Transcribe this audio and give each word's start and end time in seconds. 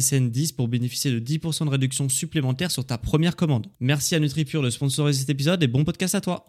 SSN 0.00 0.30
10 0.30 0.52
pour 0.52 0.68
bénéficier 0.68 1.10
de 1.10 1.20
10% 1.20 1.66
de 1.66 1.70
réduction 1.70 2.08
supplémentaire 2.08 2.70
sur 2.70 2.84
ta 2.84 2.98
première 2.98 3.36
commande. 3.36 3.66
Merci 3.80 4.14
à 4.14 4.20
NutriPure 4.20 4.62
de 4.62 4.70
sponsoriser 4.70 5.20
cet 5.20 5.30
épisode 5.30 5.62
et 5.62 5.68
bon 5.68 5.84
podcast 5.84 6.14
à 6.14 6.20
toi. 6.20 6.46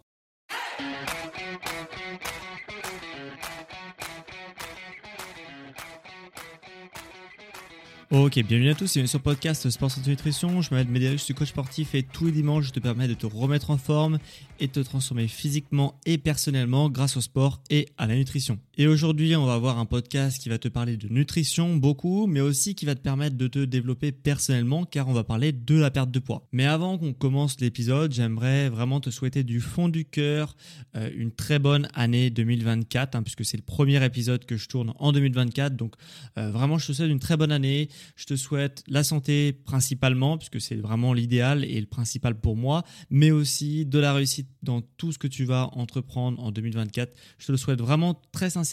Ok, 8.11 8.39
bienvenue 8.43 8.69
à 8.69 8.75
tous, 8.75 8.93
bienvenue 8.93 9.07
sur 9.07 9.19
le 9.19 9.23
podcast 9.23 9.69
Sport 9.69 9.91
Santé 9.91 10.11
Nutrition. 10.11 10.61
Je 10.61 10.73
m'appelle 10.73 10.91
Médéric, 10.91 11.19
je 11.19 11.23
suis 11.23 11.33
coach 11.33 11.49
sportif 11.49 11.95
et 11.95 12.03
tous 12.03 12.25
les 12.25 12.31
dimanches 12.31 12.67
je 12.67 12.71
te 12.71 12.79
permets 12.79 13.07
de 13.07 13.13
te 13.13 13.25
remettre 13.25 13.71
en 13.71 13.77
forme 13.77 14.19
et 14.59 14.67
de 14.67 14.71
te 14.71 14.79
transformer 14.79 15.27
physiquement 15.27 15.99
et 16.05 16.17
personnellement 16.17 16.89
grâce 16.89 17.17
au 17.17 17.21
sport 17.21 17.61
et 17.69 17.89
à 17.97 18.07
la 18.07 18.15
nutrition. 18.15 18.57
Et 18.77 18.87
aujourd'hui, 18.87 19.37
on 19.37 19.45
va 19.45 19.53
avoir 19.53 19.79
un 19.79 19.85
podcast 19.85 20.37
qui 20.37 20.49
va 20.49 20.57
te 20.57 20.67
parler 20.67 20.97
de 20.97 21.07
nutrition 21.07 21.77
beaucoup, 21.77 22.27
mais 22.27 22.41
aussi 22.41 22.75
qui 22.75 22.85
va 22.85 22.93
te 22.93 22.99
permettre 22.99 23.37
de 23.37 23.47
te 23.47 23.63
développer 23.63 24.11
personnellement 24.11 24.83
car 24.83 25.07
on 25.07 25.13
va 25.13 25.23
parler 25.23 25.53
de 25.53 25.75
la 25.75 25.91
perte 25.91 26.11
de 26.11 26.19
poids. 26.19 26.49
Mais 26.51 26.65
avant 26.65 26.97
qu'on 26.97 27.13
commence 27.13 27.61
l'épisode, 27.61 28.11
j'aimerais 28.11 28.67
vraiment 28.67 28.99
te 28.99 29.09
souhaiter 29.11 29.43
du 29.43 29.61
fond 29.61 29.87
du 29.87 30.03
cœur 30.03 30.57
euh, 30.97 31.09
une 31.15 31.31
très 31.31 31.57
bonne 31.57 31.87
année 31.93 32.29
2024 32.29 33.15
hein, 33.15 33.23
puisque 33.23 33.45
c'est 33.45 33.55
le 33.55 33.63
premier 33.63 34.03
épisode 34.03 34.43
que 34.43 34.57
je 34.57 34.67
tourne 34.67 34.91
en 34.99 35.13
2024. 35.13 35.77
Donc 35.77 35.95
euh, 36.37 36.51
vraiment, 36.51 36.77
je 36.77 36.87
te 36.87 36.91
souhaite 36.91 37.09
une 37.09 37.21
très 37.21 37.37
bonne 37.37 37.53
année. 37.53 37.87
Je 38.17 38.25
te 38.25 38.35
souhaite 38.35 38.83
la 38.89 39.05
santé 39.05 39.53
principalement, 39.53 40.37
puisque 40.37 40.59
c'est 40.59 40.75
vraiment 40.75 41.13
l'idéal 41.13 41.63
et 41.63 41.79
le 41.79 41.87
principal 41.87 42.37
pour 42.37 42.57
moi, 42.57 42.83
mais 43.09 43.31
aussi 43.31 43.85
de 43.85 43.99
la 43.99 44.13
réussite 44.13 44.49
dans 44.63 44.81
tout 44.81 45.13
ce 45.13 45.17
que 45.17 45.27
tu 45.27 45.45
vas 45.45 45.69
entreprendre 45.71 46.43
en 46.43 46.51
2024. 46.51 47.13
Je 47.37 47.45
te 47.45 47.51
le 47.53 47.57
souhaite 47.57 47.79
vraiment 47.79 48.21
très 48.33 48.49
sincèrement. 48.49 48.64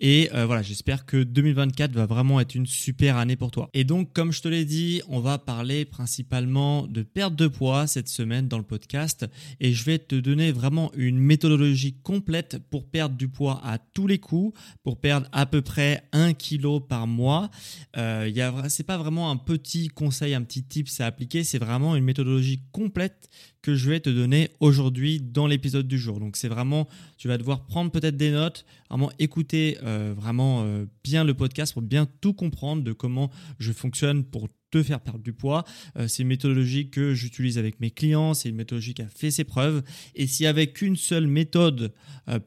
Et 0.00 0.30
euh, 0.34 0.46
voilà, 0.46 0.62
j'espère 0.62 1.06
que 1.06 1.22
2024 1.22 1.92
va 1.92 2.06
vraiment 2.06 2.40
être 2.40 2.54
une 2.54 2.66
super 2.66 3.16
année 3.16 3.36
pour 3.36 3.50
toi. 3.50 3.70
Et 3.74 3.84
donc, 3.84 4.12
comme 4.12 4.32
je 4.32 4.42
te 4.42 4.48
l'ai 4.48 4.64
dit, 4.64 5.02
on 5.08 5.20
va 5.20 5.38
parler 5.38 5.84
principalement 5.84 6.86
de 6.86 7.02
perte 7.02 7.34
de 7.34 7.46
poids 7.46 7.86
cette 7.86 8.08
semaine 8.08 8.48
dans 8.48 8.58
le 8.58 8.64
podcast. 8.64 9.26
Et 9.60 9.72
je 9.72 9.84
vais 9.84 9.98
te 9.98 10.14
donner 10.14 10.52
vraiment 10.52 10.92
une 10.94 11.18
méthodologie 11.18 11.94
complète 12.02 12.58
pour 12.70 12.86
perdre 12.86 13.16
du 13.16 13.28
poids 13.28 13.60
à 13.64 13.78
tous 13.78 14.06
les 14.06 14.18
coups, 14.18 14.58
pour 14.82 15.00
perdre 15.00 15.28
à 15.32 15.46
peu 15.46 15.62
près 15.62 16.02
1 16.12 16.34
kg 16.34 16.80
par 16.86 17.06
mois. 17.06 17.50
Euh, 17.96 18.30
c'est 18.68 18.86
pas 18.86 18.98
vraiment 18.98 19.30
un 19.30 19.36
petit 19.36 19.88
conseil, 19.88 20.34
un 20.34 20.42
petit 20.42 20.62
tips 20.62 21.00
à 21.00 21.06
appliquer, 21.06 21.44
c'est 21.44 21.58
vraiment 21.58 21.96
une 21.96 22.04
méthodologie 22.04 22.60
complète 22.72 23.28
que 23.66 23.74
je 23.74 23.90
vais 23.90 23.98
te 23.98 24.10
donner 24.10 24.50
aujourd'hui 24.60 25.20
dans 25.20 25.48
l'épisode 25.48 25.88
du 25.88 25.98
jour. 25.98 26.20
Donc 26.20 26.36
c'est 26.36 26.46
vraiment, 26.46 26.86
tu 27.18 27.26
vas 27.26 27.36
devoir 27.36 27.66
prendre 27.66 27.90
peut-être 27.90 28.16
des 28.16 28.30
notes, 28.30 28.64
vraiment 28.88 29.10
écouter 29.18 29.78
euh, 29.82 30.14
vraiment 30.16 30.62
euh, 30.62 30.86
bien 31.04 31.24
le 31.24 31.34
podcast 31.34 31.72
pour 31.72 31.82
bien 31.82 32.06
tout 32.20 32.32
comprendre 32.32 32.82
de 32.82 32.92
comment 32.92 33.30
je 33.58 33.72
fonctionne 33.72 34.24
pour 34.24 34.48
faire 34.82 35.00
perdre 35.00 35.20
du 35.20 35.32
poids. 35.32 35.64
Euh, 35.96 36.08
c'est 36.08 36.22
une 36.22 36.28
méthodologie 36.28 36.90
que 36.90 37.14
j'utilise 37.14 37.58
avec 37.58 37.80
mes 37.80 37.90
clients, 37.90 38.34
c'est 38.34 38.48
une 38.48 38.56
méthodologie 38.56 38.94
qui 38.94 39.02
a 39.02 39.08
fait 39.08 39.30
ses 39.30 39.44
preuves. 39.44 39.82
Et 40.14 40.26
s'il 40.26 40.44
y 40.44 40.46
avait 40.46 40.68
qu'une 40.68 40.96
seule 40.96 41.26
méthode 41.26 41.92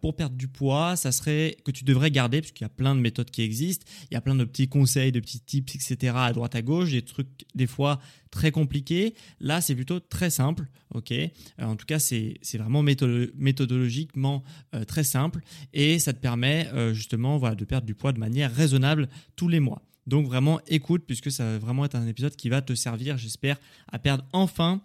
pour 0.02 0.16
perdre 0.16 0.36
du 0.36 0.50
poids, 0.50 0.96
ça 0.98 1.12
serait 1.12 1.56
que 1.64 1.72
tu 1.72 1.86
devrais 1.86 2.12
garder, 2.12 2.42
parce 2.42 2.52
qu'il 2.52 2.66
y 2.66 2.66
a 2.66 2.70
plein 2.70 2.96
de 2.96 3.00
méthodes 3.00 3.32
qui 3.32 3.42
existent, 3.42 3.86
il 4.12 4.14
y 4.14 4.18
a 4.18 4.22
plein 4.22 4.36
de 4.36 4.44
petits 4.44 4.68
conseils, 4.68 5.12
de 5.12 5.22
petits 5.22 5.40
tips, 5.40 5.76
etc. 5.76 6.14
à 6.18 6.34
droite 6.34 6.56
à 6.56 6.62
gauche, 6.62 6.92
des 6.92 7.02
trucs 7.02 7.28
des 7.56 7.68
fois 7.68 8.00
très 8.30 8.52
compliqués. 8.52 9.16
Là, 9.40 9.62
c'est 9.62 9.76
plutôt 9.76 10.00
très 10.00 10.30
simple, 10.30 10.68
ok? 10.94 11.14
En 11.62 11.76
tout 11.76 11.86
cas, 11.86 12.00
c'est 12.00 12.40
vraiment 12.56 12.84
méthodologiquement 12.84 14.44
très 14.88 15.04
simple 15.04 15.42
et 15.74 15.98
ça 16.00 16.14
te 16.14 16.20
permet 16.20 16.68
justement 16.94 17.38
voilà, 17.38 17.56
de 17.56 17.66
perdre 17.66 17.88
du 17.88 17.96
poids 17.96 18.12
de 18.12 18.20
manière 18.20 18.54
raisonnable 18.54 19.08
tous 19.36 19.48
les 19.48 19.60
mois. 19.60 19.82
Donc 20.10 20.26
vraiment 20.26 20.60
écoute 20.68 21.04
puisque 21.06 21.32
ça 21.32 21.46
va 21.46 21.58
vraiment 21.60 21.86
être 21.86 21.96
un 21.96 22.08
épisode 22.08 22.36
qui 22.36 22.50
va 22.50 22.62
te 22.62 22.74
servir, 22.74 23.18
j'espère, 23.18 23.58
à 23.92 24.00
perdre 24.00 24.26
enfin 24.34 24.82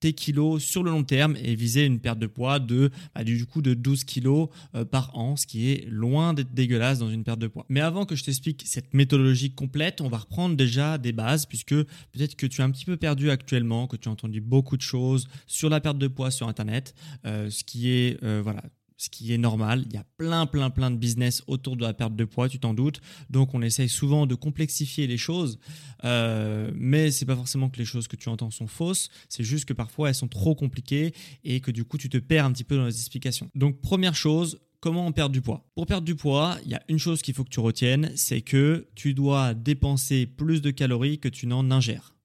tes 0.00 0.12
kilos 0.12 0.62
sur 0.62 0.82
le 0.82 0.90
long 0.90 1.04
terme 1.04 1.36
et 1.42 1.54
viser 1.54 1.84
une 1.84 1.98
perte 1.98 2.18
de 2.18 2.26
poids 2.26 2.58
de 2.58 2.90
bah, 3.14 3.24
du 3.24 3.44
coup 3.46 3.62
de 3.62 3.74
12 3.74 4.04
kilos 4.04 4.48
euh, 4.74 4.84
par 4.84 5.16
an, 5.16 5.36
ce 5.36 5.46
qui 5.46 5.70
est 5.72 5.86
loin 5.88 6.34
d'être 6.34 6.54
dégueulasse 6.54 6.98
dans 6.98 7.10
une 7.10 7.24
perte 7.24 7.40
de 7.40 7.48
poids. 7.48 7.66
Mais 7.68 7.80
avant 7.80 8.06
que 8.06 8.14
je 8.14 8.24
t'explique 8.24 8.62
cette 8.64 8.94
méthodologie 8.94 9.50
complète, 9.50 10.00
on 10.00 10.08
va 10.08 10.18
reprendre 10.18 10.56
déjà 10.56 10.98
des 10.98 11.12
bases 11.12 11.46
puisque 11.46 11.74
peut-être 11.74 12.36
que 12.36 12.46
tu 12.46 12.60
es 12.60 12.64
un 12.64 12.70
petit 12.70 12.84
peu 12.84 12.96
perdu 12.96 13.30
actuellement, 13.30 13.86
que 13.86 13.96
tu 13.96 14.08
as 14.08 14.12
entendu 14.12 14.40
beaucoup 14.40 14.76
de 14.76 14.82
choses 14.82 15.28
sur 15.46 15.68
la 15.68 15.80
perte 15.80 15.98
de 15.98 16.08
poids 16.08 16.30
sur 16.30 16.48
internet, 16.48 16.94
euh, 17.26 17.50
ce 17.50 17.64
qui 17.64 17.90
est 17.90 18.22
euh, 18.22 18.40
voilà 18.42 18.62
ce 18.98 19.08
qui 19.08 19.32
est 19.32 19.38
normal. 19.38 19.84
Il 19.86 19.94
y 19.94 19.96
a 19.96 20.04
plein, 20.18 20.44
plein, 20.44 20.68
plein 20.68 20.90
de 20.90 20.96
business 20.96 21.42
autour 21.46 21.76
de 21.76 21.82
la 21.82 21.94
perte 21.94 22.14
de 22.14 22.24
poids, 22.24 22.48
tu 22.48 22.58
t'en 22.58 22.74
doutes. 22.74 23.00
Donc, 23.30 23.54
on 23.54 23.62
essaye 23.62 23.88
souvent 23.88 24.26
de 24.26 24.34
complexifier 24.34 25.06
les 25.06 25.16
choses, 25.16 25.58
euh, 26.04 26.70
mais 26.74 27.10
c'est 27.10 27.24
pas 27.24 27.36
forcément 27.36 27.70
que 27.70 27.78
les 27.78 27.84
choses 27.84 28.08
que 28.08 28.16
tu 28.16 28.28
entends 28.28 28.50
sont 28.50 28.66
fausses. 28.66 29.08
C'est 29.28 29.44
juste 29.44 29.64
que 29.64 29.72
parfois 29.72 30.08
elles 30.08 30.14
sont 30.14 30.28
trop 30.28 30.54
compliquées 30.54 31.14
et 31.44 31.60
que 31.60 31.70
du 31.70 31.84
coup 31.84 31.96
tu 31.96 32.08
te 32.08 32.18
perds 32.18 32.44
un 32.44 32.52
petit 32.52 32.64
peu 32.64 32.76
dans 32.76 32.86
les 32.86 32.96
explications. 32.96 33.48
Donc, 33.54 33.80
première 33.80 34.16
chose, 34.16 34.58
comment 34.80 35.06
on 35.06 35.12
perd 35.12 35.32
du 35.32 35.40
poids? 35.40 35.64
Pour 35.76 35.86
perdre 35.86 36.04
du 36.04 36.16
poids, 36.16 36.58
il 36.64 36.72
y 36.72 36.74
a 36.74 36.82
une 36.88 36.98
chose 36.98 37.22
qu'il 37.22 37.34
faut 37.34 37.44
que 37.44 37.50
tu 37.50 37.60
retiennes, 37.60 38.10
c'est 38.16 38.40
que 38.40 38.88
tu 38.96 39.14
dois 39.14 39.54
dépenser 39.54 40.26
plus 40.26 40.60
de 40.60 40.72
calories 40.72 41.20
que 41.20 41.28
tu 41.28 41.46
n'en 41.46 41.70
ingères 41.70 42.17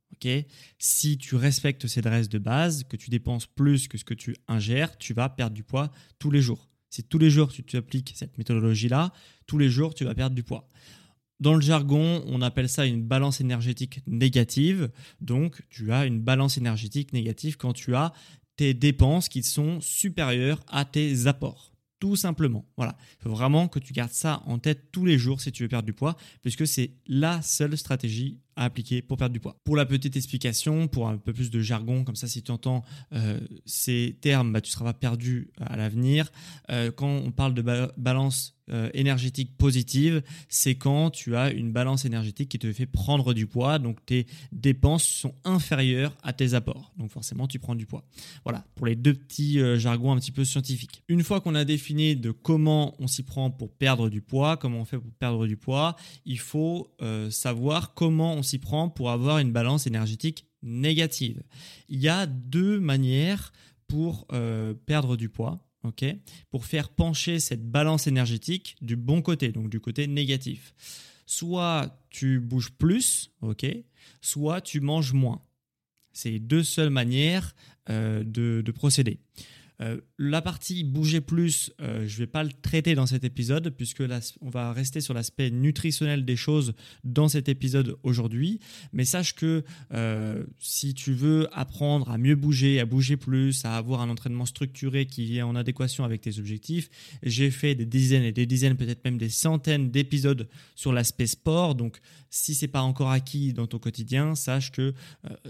si 0.78 1.18
tu 1.18 1.36
respectes 1.36 1.88
ces 1.88 2.00
adresses 2.00 2.30
de 2.30 2.40
base, 2.40 2.84
que 2.84 2.98
tu 2.98 3.10
dépenses 3.10 3.48
plus 3.48 3.88
que 3.88 3.98
ce 3.98 4.04
que 4.04 4.14
tu 4.14 4.36
ingères, 4.48 4.98
tu 4.98 5.14
vas 5.14 5.30
perdre 5.30 5.56
du 5.56 5.64
poids 5.64 5.92
tous 6.20 6.32
les 6.32 6.42
jours. 6.42 6.70
Si 6.90 7.04
tous 7.04 7.18
les 7.18 7.30
jours 7.30 7.52
tu 7.52 7.78
appliques 7.78 8.14
cette 8.16 8.38
méthodologie-là, 8.38 9.14
tous 9.48 9.58
les 9.58 9.70
jours 9.70 9.96
tu 9.96 10.06
vas 10.06 10.14
perdre 10.14 10.36
du 10.36 10.44
poids. 10.44 10.68
Dans 11.40 11.56
le 11.56 11.62
jargon, 11.62 12.24
on 12.28 12.42
appelle 12.42 12.70
ça 12.70 12.86
une 12.86 13.04
balance 13.04 13.42
énergétique 13.42 14.00
négative. 14.08 14.92
Donc, 15.20 15.62
tu 15.70 15.92
as 15.92 16.06
une 16.06 16.22
balance 16.22 16.58
énergétique 16.58 17.12
négative 17.12 17.58
quand 17.58 17.74
tu 17.74 17.96
as 17.96 18.14
tes 18.56 18.74
dépenses 18.74 19.28
qui 19.30 19.44
sont 19.44 19.82
supérieures 19.82 20.64
à 20.68 20.86
tes 20.86 21.28
apports. 21.28 21.74
Tout 22.00 22.16
simplement. 22.16 22.66
Voilà. 22.78 22.96
Il 23.20 23.24
faut 23.24 23.30
vraiment 23.30 23.68
que 23.68 23.80
tu 23.80 23.94
gardes 23.94 24.12
ça 24.12 24.44
en 24.46 24.60
tête 24.60 24.92
tous 24.92 25.06
les 25.06 25.18
jours 25.18 25.42
si 25.42 25.52
tu 25.52 25.64
veux 25.64 25.70
perdre 25.70 25.86
du 25.86 25.94
poids, 25.94 26.16
puisque 26.42 26.68
c'est 26.68 26.92
la 27.08 27.42
seule 27.42 27.78
stratégie 27.78 28.40
appliquer 28.56 29.02
pour 29.02 29.18
perdre 29.18 29.34
du 29.34 29.40
poids. 29.40 29.58
Pour 29.64 29.76
la 29.76 29.86
petite 29.86 30.16
explication, 30.16 30.88
pour 30.88 31.08
un 31.08 31.18
peu 31.18 31.34
plus 31.34 31.50
de 31.50 31.60
jargon, 31.60 32.04
comme 32.04 32.16
ça 32.16 32.28
si 32.28 32.44
tu 32.44 32.52
entends 32.52 32.84
euh, 33.14 33.40
ces 33.66 34.18
termes, 34.22 34.52
bah, 34.52 34.62
tu 34.62 34.70
ne 34.70 34.74
seras 34.74 34.86
pas 34.86 34.94
perdu 34.94 35.52
à 35.60 35.78
l'avenir. 35.78 36.32
Euh, 36.70 36.92
quand 36.92 37.08
on 37.08 37.32
parle 37.32 37.54
de 37.54 37.64
balance 37.98 38.53
euh, 38.72 38.90
énergétique 38.94 39.58
positive, 39.58 40.24
c'est 40.48 40.76
quand 40.76 41.10
tu 41.10 41.36
as 41.36 41.52
une 41.52 41.74
balance 41.74 42.06
énergétique 42.06 42.48
qui 42.48 42.60
te 42.60 42.72
fait 42.72 42.86
prendre 42.86 43.34
du 43.34 43.46
poids, 43.46 43.78
donc 43.78 44.06
tes 44.06 44.26
dépenses 44.54 45.04
sont 45.04 45.36
inférieures 45.44 46.16
à 46.24 46.32
tes 46.32 46.54
apports. 46.54 46.94
Donc 46.98 47.12
forcément, 47.12 47.46
tu 47.46 47.60
prends 47.60 47.76
du 47.76 47.86
poids. 47.86 48.06
Voilà, 48.46 48.64
pour 48.76 48.86
les 48.86 48.96
deux 48.96 49.16
petits 49.16 49.60
euh, 49.60 49.78
jargons 49.78 50.14
un 50.14 50.18
petit 50.18 50.32
peu 50.32 50.46
scientifiques. 50.46 51.04
Une 51.10 51.24
fois 51.24 51.42
qu'on 51.42 51.56
a 51.56 51.66
défini 51.66 52.16
de 52.16 52.32
comment 52.32 52.96
on 53.00 53.08
s'y 53.08 53.24
prend 53.24 53.52
pour 53.52 53.70
perdre 53.70 54.10
du 54.10 54.22
poids, 54.22 54.56
comment 54.56 54.80
on 54.80 54.86
fait 54.86 54.98
pour 54.98 55.12
perdre 55.12 55.46
du 55.46 55.58
poids, 55.58 55.98
il 56.26 56.40
faut 56.40 56.96
euh, 57.02 57.30
savoir 57.30 57.94
comment 57.94 58.34
on 58.34 58.44
s'y 58.44 58.60
prend 58.60 58.88
pour 58.88 59.12
avoir 59.12 59.40
une 59.40 59.52
balance 59.52 59.88
énergétique 59.88 60.48
négative. 60.62 61.44
Il 61.90 62.00
y 62.00 62.08
a 62.08 62.28
deux 62.28 62.80
manières 62.80 63.52
pour 63.90 64.26
perdre 64.86 65.18
du 65.18 65.28
poids 65.28 65.60
pour 66.50 66.66
faire 66.66 66.90
pencher 66.90 67.40
cette 67.40 67.70
balance 67.70 68.08
énergétique 68.08 68.76
du 68.82 68.96
bon 68.96 69.22
côté, 69.22 69.52
donc 69.52 69.70
du 69.70 69.80
côté 69.80 70.08
négatif. 70.08 70.74
soit 71.26 72.00
tu 72.10 72.40
bouges 72.40 72.72
plus, 72.72 73.32
soit 74.22 74.62
tu 74.62 74.80
manges 74.82 75.14
moins. 75.14 75.42
C'est 76.14 76.30
les 76.30 76.40
deux 76.40 76.64
seules 76.64 76.92
manières 76.92 77.56
euh, 77.90 78.24
de, 78.24 78.72
procéder. 78.72 79.20
Euh, 79.82 80.00
la 80.18 80.42
partie 80.42 80.84
bouger 80.84 81.22
plus, 81.22 81.72
euh, 81.82 82.06
je 82.08 82.14
ne 82.14 82.20
vais 82.20 82.28
pas 82.28 82.44
le 82.44 82.52
traiter 82.52 82.96
dans 82.96 83.06
cet 83.06 83.24
épisode 83.24 83.70
puisque 83.70 84.04
on 84.42 84.50
va 84.50 84.72
rester 84.72 85.02
sur 85.02 85.14
l'aspect 85.14 85.50
nutritionnel 85.50 86.26
des 86.26 86.36
choses 86.36 86.74
dans 87.04 87.28
cet 87.28 87.50
épisode 87.50 87.98
aujourd'hui. 88.04 88.60
Mais 88.92 89.06
sache 89.06 89.36
que 89.36 89.64
euh, 89.94 90.44
si 90.60 90.94
tu 90.94 91.14
veux 91.14 91.48
apprendre 91.52 92.10
à 92.10 92.18
mieux 92.18 92.36
bouger, 92.36 92.80
à 92.80 92.86
bouger 92.86 93.18
plus, 93.18 93.66
à 93.66 93.76
avoir 93.76 94.02
un 94.02 94.10
entraînement 94.10 94.46
structuré 94.46 95.06
qui 95.06 95.38
est 95.38 95.42
en 95.42 95.56
adéquation 95.56 96.04
avec 96.04 96.22
tes 96.22 96.40
objectifs, 96.40 96.90
j'ai 97.24 97.52
fait 97.52 97.76
des 97.76 97.86
dizaines 97.86 98.24
et 98.24 98.32
des 98.32 98.46
dizaines, 98.46 98.78
peut-être 98.78 99.04
même 99.04 99.18
des 99.18 99.30
centaines 99.30 99.90
d'épisodes 99.90 100.48
sur 100.76 100.94
l'aspect 100.94 101.28
sport. 101.28 101.76
Donc 101.76 102.00
si 102.30 102.56
c'est 102.56 102.68
pas 102.68 102.82
encore 102.82 103.12
acquis 103.12 103.54
dans 103.54 103.68
ton 103.68 103.80
quotidien, 103.80 104.36
sache 104.36 104.72
que 104.72 104.94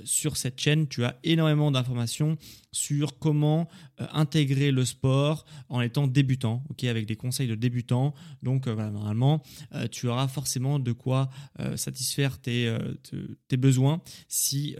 sur 0.03 0.37
cette 0.37 0.59
chaîne, 0.59 0.87
tu 0.87 1.03
as 1.05 1.17
énormément 1.23 1.71
d'informations 1.71 2.37
sur 2.71 3.19
comment 3.19 3.69
intégrer 4.13 4.71
le 4.71 4.85
sport 4.85 5.45
en 5.69 5.81
étant 5.81 6.07
débutant, 6.07 6.63
ok, 6.69 6.83
avec 6.85 7.05
des 7.05 7.15
conseils 7.15 7.47
de 7.47 7.55
débutant. 7.55 8.13
Donc 8.41 8.67
euh, 8.67 8.75
normalement, 8.75 9.43
euh, 9.73 9.87
tu 9.87 10.07
auras 10.07 10.27
forcément 10.27 10.79
de 10.79 10.91
quoi 10.91 11.29
euh, 11.59 11.77
satisfaire 11.77 12.39
tes, 12.39 12.73
besoins 13.57 14.01
si, 14.27 14.75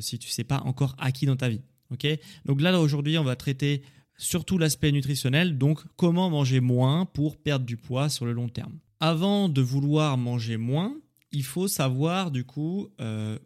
si 0.00 0.18
tu 0.18 0.28
ne 0.28 0.32
sais 0.32 0.44
pas 0.44 0.60
encore 0.64 0.94
acquis 0.98 1.26
dans 1.26 1.36
ta 1.36 1.48
vie. 1.48 1.62
ok 1.90 2.06
donc 2.44 2.60
là, 2.60 2.78
aujourd'hui, 2.78 3.16
on 3.18 3.24
va 3.24 3.36
traiter 3.36 3.82
surtout 4.16 4.58
l'aspect 4.58 4.92
nutritionnel, 4.92 5.58
donc 5.58 5.80
comment 5.96 6.28
manger 6.30 6.60
moins 6.60 7.06
pour 7.06 7.36
perdre 7.36 7.64
du 7.64 7.76
poids 7.76 8.08
sur 8.08 8.26
le 8.26 8.32
long 8.32 8.48
terme. 8.48 8.78
Avant 9.00 9.48
de 9.48 9.62
vouloir 9.62 10.18
manger 10.18 10.56
moins, 10.56 10.94
il 11.32 11.42
faut 11.42 11.68
savoir 11.68 12.30
du 12.30 12.44
coup 12.44 12.88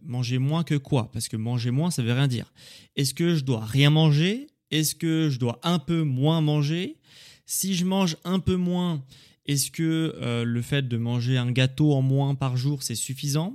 manger 0.02 0.38
moins 0.38 0.64
que 0.64 0.74
quoi? 0.74 1.10
Parce 1.12 1.28
que 1.28 1.36
manger 1.36 1.70
moins, 1.70 1.90
ça 1.90 2.02
veut 2.02 2.12
rien 2.12 2.28
dire. 2.28 2.52
Est-ce 2.96 3.14
que 3.14 3.34
je 3.34 3.44
dois 3.44 3.64
rien 3.64 3.90
manger? 3.90 4.48
Est-ce 4.72 4.94
que 4.94 5.28
je 5.30 5.38
dois 5.38 5.60
un 5.62 5.78
peu 5.78 6.02
moins 6.02 6.40
manger? 6.40 6.96
Si 7.46 7.74
je 7.74 7.84
mange 7.84 8.16
un 8.24 8.40
peu 8.40 8.56
moins, 8.56 9.04
est-ce 9.46 9.70
que 9.70 10.14
euh, 10.16 10.44
le 10.44 10.62
fait 10.62 10.88
de 10.88 10.96
manger 10.96 11.36
un 11.36 11.50
gâteau 11.50 11.92
en 11.92 12.02
moins 12.02 12.34
par 12.34 12.56
jour, 12.56 12.82
c'est 12.82 12.94
suffisant? 12.94 13.54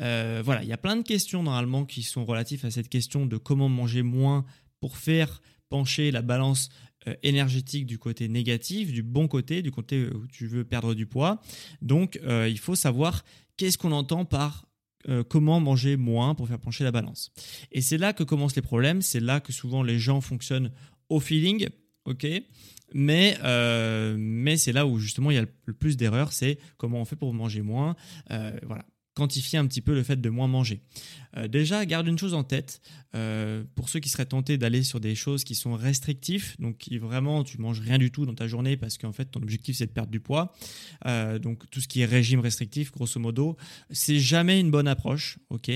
Euh, 0.00 0.42
Voilà, 0.44 0.62
il 0.62 0.68
y 0.68 0.72
a 0.72 0.78
plein 0.78 0.96
de 0.96 1.02
questions 1.02 1.42
normalement 1.42 1.84
qui 1.84 2.02
sont 2.02 2.24
relatives 2.24 2.64
à 2.66 2.70
cette 2.70 2.88
question 2.88 3.26
de 3.26 3.36
comment 3.36 3.68
manger 3.68 4.02
moins 4.02 4.44
pour 4.80 4.96
faire 4.98 5.40
pencher 5.68 6.10
la 6.10 6.22
balance 6.22 6.68
euh, 7.06 7.14
énergétique 7.22 7.86
du 7.86 7.98
côté 7.98 8.28
négatif, 8.28 8.92
du 8.92 9.02
bon 9.02 9.28
côté, 9.28 9.62
du 9.62 9.70
côté 9.70 10.06
où 10.06 10.26
tu 10.26 10.46
veux 10.46 10.64
perdre 10.64 10.94
du 10.94 11.06
poids. 11.06 11.40
Donc, 11.82 12.18
il 12.24 12.58
faut 12.58 12.74
savoir 12.74 13.24
qu'est-ce 13.56 13.78
qu'on 13.78 13.92
entend 13.92 14.24
par 14.24 14.66
euh, 15.08 15.22
comment 15.22 15.60
manger 15.60 15.96
moins 15.96 16.34
pour 16.34 16.48
faire 16.48 16.58
pencher 16.58 16.84
la 16.84 16.92
balance. 16.92 17.32
Et 17.72 17.80
c'est 17.80 17.98
là 17.98 18.12
que 18.12 18.24
commencent 18.24 18.56
les 18.56 18.62
problèmes, 18.62 19.02
c'est 19.02 19.20
là 19.20 19.40
que 19.40 19.52
souvent 19.52 19.82
les 19.82 19.98
gens 19.98 20.20
fonctionnent 20.20 20.72
au 21.08 21.20
feeling, 21.20 21.68
ok? 22.04 22.26
Mais, 22.94 23.36
euh, 23.42 24.16
mais 24.18 24.56
c'est 24.56 24.72
là 24.72 24.86
où 24.86 24.98
justement 24.98 25.30
il 25.30 25.34
y 25.34 25.38
a 25.38 25.44
le 25.64 25.74
plus 25.74 25.96
d'erreurs, 25.96 26.32
c'est 26.32 26.58
comment 26.76 27.00
on 27.00 27.04
fait 27.04 27.16
pour 27.16 27.32
manger 27.34 27.62
moins. 27.62 27.96
Euh, 28.30 28.52
voilà 28.64 28.84
quantifier 29.16 29.58
un 29.58 29.66
petit 29.66 29.80
peu 29.80 29.94
le 29.94 30.02
fait 30.02 30.20
de 30.20 30.28
moins 30.28 30.46
manger. 30.46 30.82
Euh, 31.36 31.48
déjà, 31.48 31.84
garde 31.86 32.06
une 32.06 32.18
chose 32.18 32.34
en 32.34 32.44
tête, 32.44 32.82
euh, 33.16 33.64
pour 33.74 33.88
ceux 33.88 33.98
qui 33.98 34.10
seraient 34.10 34.26
tentés 34.26 34.58
d'aller 34.58 34.82
sur 34.82 35.00
des 35.00 35.14
choses 35.14 35.42
qui 35.42 35.54
sont 35.54 35.74
restrictives, 35.74 36.54
donc 36.58 36.86
vraiment 37.00 37.42
tu 37.42 37.58
manges 37.58 37.80
rien 37.80 37.96
du 37.96 38.10
tout 38.10 38.26
dans 38.26 38.34
ta 38.34 38.46
journée 38.46 38.76
parce 38.76 38.98
qu'en 38.98 39.12
fait 39.12 39.24
ton 39.24 39.40
objectif 39.40 39.76
c'est 39.78 39.86
de 39.86 39.92
perdre 39.92 40.10
du 40.10 40.20
poids, 40.20 40.52
euh, 41.06 41.38
donc 41.38 41.68
tout 41.70 41.80
ce 41.80 41.88
qui 41.88 42.02
est 42.02 42.04
régime 42.04 42.40
restrictif, 42.40 42.92
grosso 42.92 43.18
modo, 43.18 43.56
c'est 43.90 44.18
jamais 44.18 44.60
une 44.60 44.70
bonne 44.70 44.86
approche, 44.86 45.38
ok? 45.50 45.70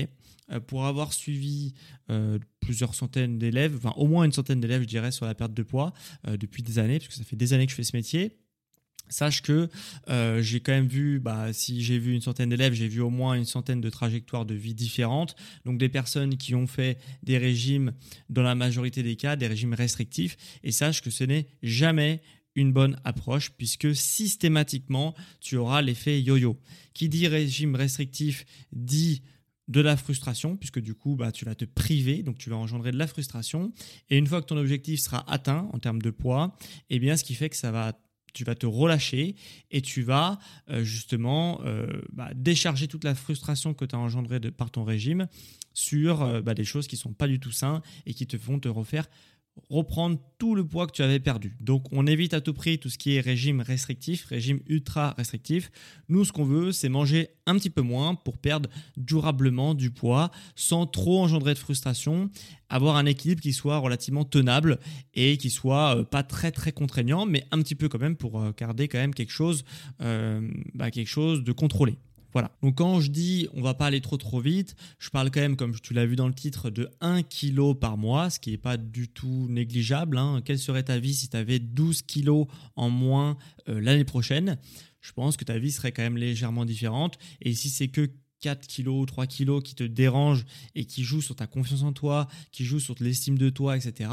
Pour 0.67 0.85
avoir 0.85 1.13
suivi 1.13 1.73
plusieurs 2.59 2.93
centaines 2.93 3.39
d'élèves, 3.39 3.77
enfin 3.77 3.93
au 3.95 4.05
moins 4.05 4.25
une 4.25 4.33
centaine 4.33 4.59
d'élèves, 4.59 4.81
je 4.81 4.87
dirais, 4.87 5.11
sur 5.11 5.25
la 5.25 5.33
perte 5.33 5.53
de 5.53 5.63
poids 5.63 5.93
depuis 6.27 6.61
des 6.61 6.77
années, 6.77 6.99
parce 6.99 7.07
que 7.07 7.13
ça 7.13 7.23
fait 7.23 7.37
des 7.37 7.53
années 7.53 7.65
que 7.65 7.71
je 7.71 7.77
fais 7.77 7.85
ce 7.85 7.95
métier. 7.95 8.37
Sache 9.11 9.41
que 9.41 9.69
euh, 10.09 10.41
j'ai 10.41 10.61
quand 10.61 10.71
même 10.71 10.87
vu, 10.87 11.19
bah, 11.19 11.53
si 11.53 11.83
j'ai 11.83 11.99
vu 11.99 12.13
une 12.13 12.21
centaine 12.21 12.49
d'élèves, 12.49 12.73
j'ai 12.73 12.87
vu 12.87 13.01
au 13.01 13.09
moins 13.09 13.35
une 13.35 13.45
centaine 13.45 13.81
de 13.81 13.89
trajectoires 13.89 14.45
de 14.45 14.55
vie 14.55 14.73
différentes. 14.73 15.35
Donc 15.65 15.77
des 15.77 15.89
personnes 15.89 16.37
qui 16.37 16.55
ont 16.55 16.67
fait 16.67 16.97
des 17.21 17.37
régimes, 17.37 17.93
dans 18.29 18.41
la 18.41 18.55
majorité 18.55 19.03
des 19.03 19.17
cas, 19.17 19.35
des 19.35 19.47
régimes 19.47 19.73
restrictifs. 19.73 20.37
Et 20.63 20.71
sache 20.71 21.01
que 21.01 21.09
ce 21.09 21.25
n'est 21.25 21.47
jamais 21.61 22.21
une 22.55 22.71
bonne 22.71 22.97
approche 23.03 23.51
puisque 23.51 23.95
systématiquement, 23.95 25.13
tu 25.41 25.57
auras 25.57 25.81
l'effet 25.81 26.21
yo-yo. 26.21 26.57
Qui 26.93 27.09
dit 27.09 27.27
régime 27.27 27.75
restrictif 27.75 28.45
dit 28.71 29.21
de 29.67 29.79
la 29.79 29.95
frustration, 29.95 30.57
puisque 30.57 30.79
du 30.79 30.95
coup, 30.95 31.15
bah, 31.15 31.31
tu 31.31 31.45
vas 31.45 31.55
te 31.55 31.65
priver, 31.65 32.23
donc 32.23 32.37
tu 32.37 32.49
vas 32.49 32.57
engendrer 32.57 32.91
de 32.91 32.97
la 32.97 33.07
frustration. 33.07 33.71
Et 34.09 34.17
une 34.17 34.27
fois 34.27 34.41
que 34.41 34.47
ton 34.47 34.57
objectif 34.57 34.99
sera 34.99 35.23
atteint 35.31 35.69
en 35.71 35.79
termes 35.79 36.01
de 36.01 36.09
poids, 36.09 36.57
eh 36.89 36.99
bien, 36.99 37.15
ce 37.15 37.23
qui 37.23 37.35
fait 37.35 37.49
que 37.49 37.55
ça 37.55 37.71
va 37.71 37.93
tu 38.33 38.43
vas 38.43 38.55
te 38.55 38.65
relâcher 38.65 39.35
et 39.71 39.81
tu 39.81 40.01
vas 40.01 40.39
euh, 40.69 40.83
justement 40.83 41.61
euh, 41.65 42.01
bah, 42.11 42.29
décharger 42.35 42.87
toute 42.87 43.03
la 43.03 43.15
frustration 43.15 43.73
que 43.73 43.85
tu 43.85 43.95
as 43.95 43.99
engendrée 43.99 44.39
par 44.51 44.71
ton 44.71 44.83
régime 44.83 45.27
sur 45.73 46.21
euh, 46.21 46.41
bah, 46.41 46.53
des 46.53 46.63
choses 46.63 46.87
qui 46.87 46.97
sont 46.97 47.13
pas 47.13 47.27
du 47.27 47.39
tout 47.39 47.51
sains 47.51 47.81
et 48.05 48.13
qui 48.13 48.27
te 48.27 48.37
font 48.37 48.59
te 48.59 48.67
refaire 48.67 49.07
reprendre 49.69 50.19
tout 50.37 50.55
le 50.55 50.65
poids 50.65 50.87
que 50.87 50.91
tu 50.91 51.01
avais 51.01 51.19
perdu. 51.19 51.55
Donc 51.59 51.85
on 51.91 52.07
évite 52.07 52.33
à 52.33 52.41
tout 52.41 52.53
prix 52.53 52.79
tout 52.79 52.89
ce 52.89 52.97
qui 52.97 53.15
est 53.15 53.21
régime 53.21 53.61
restrictif, 53.61 54.25
régime 54.25 54.59
ultra 54.67 55.13
restrictif. 55.17 55.71
Nous 56.09 56.25
ce 56.25 56.31
qu'on 56.31 56.45
veut 56.45 56.71
c'est 56.71 56.89
manger 56.89 57.29
un 57.45 57.55
petit 57.55 57.69
peu 57.69 57.81
moins 57.81 58.15
pour 58.15 58.37
perdre 58.37 58.69
durablement 58.97 59.73
du 59.73 59.91
poids 59.91 60.31
sans 60.55 60.87
trop 60.87 61.21
engendrer 61.21 61.53
de 61.53 61.59
frustration, 61.59 62.29
avoir 62.69 62.95
un 62.95 63.05
équilibre 63.05 63.41
qui 63.41 63.53
soit 63.53 63.77
relativement 63.77 64.25
tenable 64.25 64.79
et 65.13 65.37
qui 65.37 65.49
soit 65.49 65.97
euh, 65.97 66.03
pas 66.03 66.23
très 66.23 66.51
très 66.51 66.71
contraignant 66.71 67.25
mais 67.25 67.45
un 67.51 67.59
petit 67.61 67.75
peu 67.75 67.87
quand 67.87 67.99
même 67.99 68.15
pour 68.15 68.41
euh, 68.41 68.51
garder 68.57 68.87
quand 68.87 68.99
même 68.99 69.13
quelque 69.13 69.31
chose, 69.31 69.63
euh, 70.01 70.41
bah, 70.73 70.91
quelque 70.91 71.07
chose 71.07 71.43
de 71.43 71.51
contrôlé. 71.51 71.97
Voilà. 72.33 72.51
Donc 72.61 72.75
quand 72.77 72.99
je 72.99 73.09
dis 73.09 73.47
on 73.53 73.61
va 73.61 73.73
pas 73.73 73.87
aller 73.87 74.01
trop 74.01 74.17
trop 74.17 74.39
vite, 74.39 74.75
je 74.99 75.09
parle 75.09 75.31
quand 75.31 75.41
même, 75.41 75.55
comme 75.55 75.77
tu 75.79 75.93
l'as 75.93 76.05
vu 76.05 76.15
dans 76.15 76.27
le 76.27 76.33
titre, 76.33 76.69
de 76.69 76.89
1 77.01 77.23
kg 77.23 77.73
par 77.73 77.97
mois, 77.97 78.29
ce 78.29 78.39
qui 78.39 78.51
n'est 78.51 78.57
pas 78.57 78.77
du 78.77 79.07
tout 79.09 79.47
négligeable. 79.49 80.17
Hein. 80.17 80.41
Quelle 80.43 80.59
serait 80.59 80.83
ta 80.83 80.99
vie 80.99 81.13
si 81.13 81.29
tu 81.29 81.37
avais 81.37 81.59
12 81.59 82.03
kg 82.03 82.45
en 82.75 82.89
moins 82.89 83.37
euh, 83.69 83.81
l'année 83.81 84.05
prochaine? 84.05 84.57
Je 85.01 85.11
pense 85.13 85.35
que 85.35 85.43
ta 85.43 85.57
vie 85.57 85.71
serait 85.71 85.91
quand 85.91 86.03
même 86.03 86.17
légèrement 86.17 86.65
différente. 86.65 87.17
Et 87.41 87.53
si 87.53 87.69
c'est 87.69 87.87
que 87.87 88.09
4 88.41 88.67
kilos, 88.67 89.05
3 89.05 89.27
kilos 89.27 89.63
qui 89.63 89.75
te 89.75 89.83
dérangent 89.83 90.45
et 90.75 90.85
qui 90.85 91.03
jouent 91.03 91.21
sur 91.21 91.35
ta 91.35 91.47
confiance 91.47 91.83
en 91.83 91.93
toi, 91.93 92.27
qui 92.51 92.65
jouent 92.65 92.79
sur 92.79 92.95
l'estime 92.99 93.37
de 93.37 93.49
toi, 93.49 93.77
etc., 93.77 94.09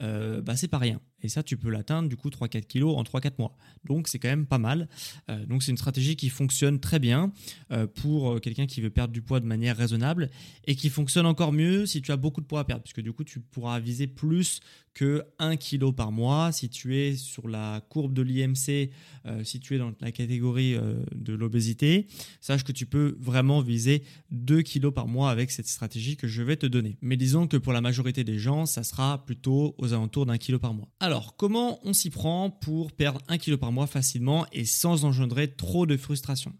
euh, 0.00 0.40
bah 0.40 0.56
c'est 0.56 0.68
pas 0.68 0.78
rien. 0.78 1.00
Et 1.24 1.28
ça, 1.28 1.42
tu 1.42 1.56
peux 1.56 1.70
l'atteindre 1.70 2.08
du 2.08 2.16
coup 2.16 2.28
3-4 2.28 2.66
kilos 2.66 2.96
en 2.96 3.02
3-4 3.02 3.32
mois. 3.38 3.56
Donc 3.84 4.06
c'est 4.08 4.18
quand 4.20 4.28
même 4.28 4.46
pas 4.46 4.58
mal. 4.58 4.88
Euh, 5.28 5.44
donc 5.46 5.62
c'est 5.62 5.72
une 5.72 5.78
stratégie 5.78 6.14
qui 6.14 6.28
fonctionne 6.28 6.78
très 6.78 7.00
bien 7.00 7.32
euh, 7.72 7.86
pour 7.86 8.40
quelqu'un 8.40 8.66
qui 8.66 8.80
veut 8.80 8.90
perdre 8.90 9.12
du 9.12 9.22
poids 9.22 9.40
de 9.40 9.46
manière 9.46 9.76
raisonnable 9.76 10.30
et 10.66 10.76
qui 10.76 10.90
fonctionne 10.90 11.26
encore 11.26 11.52
mieux 11.52 11.86
si 11.86 12.00
tu 12.02 12.12
as 12.12 12.16
beaucoup 12.16 12.40
de 12.40 12.46
poids 12.46 12.60
à 12.60 12.64
perdre, 12.64 12.82
puisque 12.82 13.00
du 13.00 13.12
coup 13.12 13.24
tu 13.24 13.40
pourras 13.40 13.80
viser 13.80 14.06
plus 14.06 14.60
que 14.94 15.24
1 15.38 15.56
kg 15.56 15.92
par 15.92 16.12
mois. 16.12 16.52
Si 16.52 16.68
tu 16.68 16.96
es 16.96 17.16
sur 17.16 17.48
la 17.48 17.82
courbe 17.88 18.14
de 18.14 18.22
l'IMC, 18.22 18.90
euh, 19.26 19.44
si 19.44 19.60
dans 19.78 19.92
la 20.00 20.12
catégorie 20.12 20.76
de 21.14 21.32
l'obésité, 21.32 22.06
sache 22.40 22.64
que 22.64 22.72
tu 22.72 22.86
peux 22.86 23.16
vraiment 23.18 23.60
viser 23.60 24.04
2 24.30 24.62
kg 24.62 24.90
par 24.90 25.08
mois 25.08 25.30
avec 25.30 25.50
cette 25.50 25.66
stratégie 25.66 26.16
que 26.16 26.28
je 26.28 26.42
vais 26.42 26.56
te 26.56 26.66
donner. 26.66 26.96
Mais 27.00 27.16
disons 27.16 27.46
que 27.46 27.56
pour 27.56 27.72
la 27.72 27.80
majorité 27.80 28.24
des 28.24 28.38
gens, 28.38 28.66
ça 28.66 28.82
sera 28.82 29.24
plutôt 29.24 29.74
aux 29.78 29.92
alentours 29.92 30.26
d'un 30.26 30.38
kilo 30.38 30.58
par 30.58 30.74
mois. 30.74 30.88
Alors, 31.00 31.36
comment 31.36 31.80
on 31.86 31.92
s'y 31.92 32.10
prend 32.10 32.50
pour 32.50 32.92
perdre 32.92 33.20
un 33.28 33.38
kilo 33.38 33.58
par 33.58 33.72
mois 33.72 33.86
facilement 33.86 34.46
et 34.52 34.64
sans 34.64 35.04
engendrer 35.04 35.48
trop 35.48 35.86
de 35.86 35.96
frustration? 35.96 36.54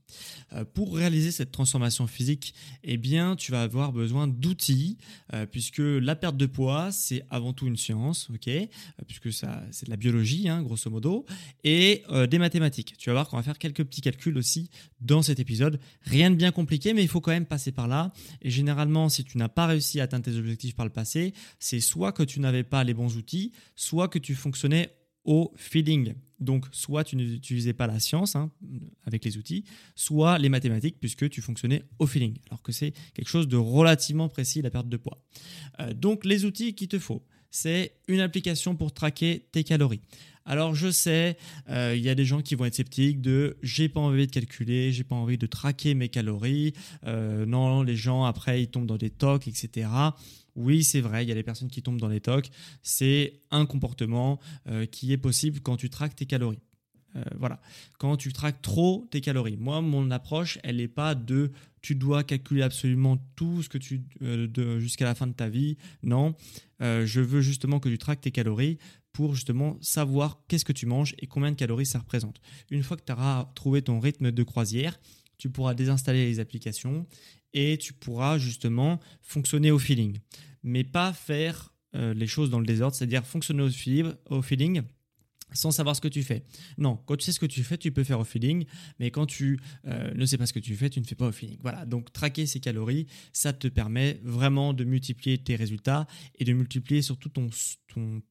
Euh, 0.53 0.64
Pour 0.64 0.97
réaliser 0.97 1.31
cette 1.31 1.53
transformation 1.53 2.07
physique, 2.07 2.55
eh 2.83 2.97
bien, 2.97 3.37
tu 3.37 3.53
vas 3.53 3.62
avoir 3.62 3.93
besoin 3.93 4.26
d'outils, 4.26 4.99
euh, 5.33 5.47
puisque 5.47 5.79
la 5.79 6.17
perte 6.17 6.37
de 6.37 6.47
poids, 6.47 6.91
c'est 6.93 7.25
avant 7.31 7.53
tout 7.53 7.67
une 7.67 7.76
science, 7.76 8.24
ok 8.33 8.49
euh, 8.49 8.66
Puisque 9.07 9.33
ça, 9.33 9.62
c'est 9.71 9.87
de 9.87 9.90
la 9.90 9.97
biologie, 9.97 10.49
hein, 10.49 10.62
grosso 10.62 10.90
modo, 10.90 11.25
et 11.62 12.02
des 12.28 12.38
mathématiques. 12.38 12.95
Tu 12.99 13.11
vas 13.11 13.14
voir 13.14 13.28
qu'on 13.28 13.37
va 13.37 13.43
faire 13.43 13.59
quelques 13.59 13.85
petits 13.85 14.00
calculs 14.00 14.37
aussi 14.37 14.71
dans 15.00 15.23
cet 15.23 15.40
épisode. 15.40 15.81
Rien 16.02 16.31
de 16.31 16.37
bien 16.37 16.52
compliqué, 16.52 16.95
mais 16.95 17.02
il 17.02 17.09
faut 17.09 17.21
quand 17.21 17.31
même 17.31 17.47
passer 17.47 17.73
par 17.73 17.88
là. 17.88 18.12
Et 18.43 18.50
généralement, 18.50 19.09
si 19.09 19.25
tu 19.25 19.38
n'as 19.38 19.49
pas 19.49 19.66
réussi 19.66 20.00
à 20.00 20.04
atteindre 20.04 20.25
tes 20.25 20.37
objectifs 20.37 20.75
par 20.75 20.87
le 20.87 20.93
passé, 20.93 21.35
c'est 21.59 21.81
soit 21.81 22.12
que 22.12 22.23
tu 22.23 22.40
n'avais 22.40 22.64
pas 22.64 22.85
les 22.85 22.95
bons 22.95 23.16
outils, 23.16 23.52
soit 23.76 24.09
que 24.09 24.19
tu 24.19 24.35
fonctionnait 24.35 24.95
au 25.25 25.52
feeling. 25.57 26.14
Donc, 26.40 26.66
soit 26.73 27.04
tu 27.04 27.16
n'utilisais 27.16 27.73
pas 27.73 27.87
la 27.87 27.99
science 27.99 28.37
hein, 28.37 28.50
avec 29.04 29.25
les 29.25 29.38
outils, 29.38 29.64
soit 29.95 30.38
les 30.38 30.49
mathématiques, 30.49 30.97
puisque 31.00 31.31
tu 31.31 31.40
fonctionnais 31.40 31.83
au 31.99 32.07
feeling, 32.07 32.37
alors 32.49 32.62
que 32.62 32.73
c'est 32.73 32.93
quelque 33.14 33.28
chose 33.28 33.49
de 33.49 33.57
relativement 33.57 34.28
précis, 34.28 34.61
la 34.61 34.71
perte 34.71 34.88
de 34.88 34.97
poids. 34.97 35.23
Euh, 35.81 35.95
donc, 35.95 36.25
les 36.25 36.45
outils 36.45 36.75
qu'il 36.75 36.88
te 36.88 36.99
faut, 36.99 37.25
c'est 37.55 37.93
une 38.09 38.19
application 38.19 38.75
pour 38.75 38.93
traquer 38.93 39.47
tes 39.53 39.63
calories. 39.63 40.01
Alors 40.45 40.75
je 40.75 40.91
sais, 40.91 41.39
il 41.69 42.01
y 42.01 42.11
a 42.11 42.15
des 42.15 42.25
gens 42.27 42.43
qui 42.43 42.55
vont 42.55 42.67
être 42.67 42.75
sceptiques 42.75 43.23
de 43.23 43.57
j'ai 43.63 43.89
pas 43.89 44.01
envie 44.01 44.27
de 44.27 44.33
calculer, 44.33 44.93
j'ai 44.93 45.05
pas 45.05 45.15
envie 45.15 45.39
de 45.39 45.47
traquer 45.47 45.95
mes 45.95 46.11
calories. 46.11 46.75
non, 47.07 47.83
les 47.83 47.97
gens 47.97 48.25
après 48.25 48.63
ils 48.63 48.69
tombent 48.69 48.87
dans 48.87 48.99
des 48.99 49.09
tocs, 49.09 49.49
etc. 49.49 49.89
Oui, 50.55 50.85
c'est 50.85 51.01
vrai, 51.01 51.25
il 51.25 51.29
y 51.29 51.33
a 51.33 51.35
des 51.35 51.43
personnes 51.43 51.71
qui 51.71 51.81
tombent 51.81 52.01
dans 52.01 52.09
les 52.09 52.21
tocs. 52.21 52.51
C'est 52.83 53.41
un 53.51 53.65
comportement 53.65 54.39
qui 54.91 55.13
est 55.13 55.17
possible 55.17 55.61
quand 55.61 55.77
tu 55.77 55.89
traques 55.89 56.17
tes 56.17 56.27
calories. 56.27 56.61
Euh, 57.17 57.23
voilà. 57.39 57.61
Quand 57.99 58.17
tu 58.17 58.33
traques 58.33 58.63
trop 58.63 59.07
tes 59.11 59.21
calories. 59.21 59.57
Moi, 59.57 59.81
mon 59.81 60.11
approche, 60.11 60.59
elle 60.63 60.77
n'est 60.77 60.89
pas 60.89 61.15
de 61.15 61.53
tu 61.81 61.95
dois 61.95 62.25
calculer 62.25 62.63
absolument 62.63 63.19
tout 63.37 63.63
ce 63.63 63.69
que 63.69 63.77
tu 63.77 64.03
euh, 64.23 64.81
jusqu'à 64.81 65.05
la 65.05 65.15
fin 65.15 65.27
de 65.27 65.33
ta 65.35 65.49
vie. 65.49 65.77
Non, 66.03 66.35
euh, 66.85 67.07
je 67.07 67.21
veux 67.21 67.41
justement 67.41 67.81
que 67.81 67.88
tu 67.88 67.99
traques 67.99 68.21
tes 68.21 68.31
calories 68.31 68.79
pour 69.12 69.35
justement 69.35 69.79
savoir 69.81 70.43
qu'est-ce 70.49 70.64
que 70.64 70.73
tu 70.73 70.87
manges 70.87 71.14
et 71.19 71.26
combien 71.26 71.50
de 71.50 71.57
calories 71.57 71.87
ça 71.87 71.99
représente. 71.99 72.41
Une 72.71 72.83
fois 72.83 72.97
que 72.97 73.05
tu 73.05 73.12
auras 73.12 73.50
trouvé 73.55 73.83
ton 73.83 73.99
rythme 73.99 74.31
de 74.31 74.43
croisière, 74.43 74.99
tu 75.38 75.50
pourras 75.50 75.75
désinstaller 75.75 76.26
les 76.26 76.41
applications 76.41 77.07
et 77.53 77.79
tu 77.79 77.93
pourras 77.93 78.38
justement 78.38 79.00
fonctionner 79.23 79.71
au 79.71 79.79
feeling. 79.79 80.19
Mais 80.62 80.85
pas 80.85 81.12
faire 81.12 81.73
les 81.93 82.26
choses 82.26 82.50
dans 82.50 82.59
le 82.59 82.67
désordre, 82.67 82.97
c'est-à-dire 82.97 83.25
fonctionner 83.25 83.62
au 84.31 84.43
feeling 84.43 84.83
sans 85.53 85.71
savoir 85.71 85.95
ce 85.95 86.01
que 86.01 86.09
tu 86.09 86.23
fais. 86.23 86.45
Non, 86.79 86.97
quand 87.07 87.17
tu 87.17 87.25
sais 87.25 87.33
ce 87.33 87.41
que 87.41 87.47
tu 87.47 87.63
fais, 87.63 87.79
tu 87.79 87.93
peux 87.93 88.05
faire 88.05 88.21
au 88.21 88.25
feeling, 88.25 88.65
mais 88.99 89.11
quand 89.11 89.27
tu 89.27 89.61
euh, 89.87 90.13
ne 90.15 90.27
sais 90.27 90.39
pas 90.39 90.47
ce 90.47 90.53
que 90.53 90.59
tu 90.59 90.75
fais, 90.75 90.91
tu 90.91 91.01
ne 91.01 91.05
fais 91.05 91.15
pas 91.15 91.29
au 91.29 91.33
feeling. 91.33 91.59
Voilà, 91.63 91.87
donc 91.87 92.13
traquer 92.13 92.47
ces 92.47 92.61
calories, 92.61 93.07
ça 93.33 93.53
te 93.53 93.69
permet 93.69 94.21
vraiment 94.25 94.73
de 94.73 94.85
multiplier 94.85 95.39
tes 95.39 95.57
résultats 95.57 96.07
et 96.39 96.45
de 96.45 96.53
multiplier 96.53 97.03
surtout 97.03 97.29
ton, 97.29 97.51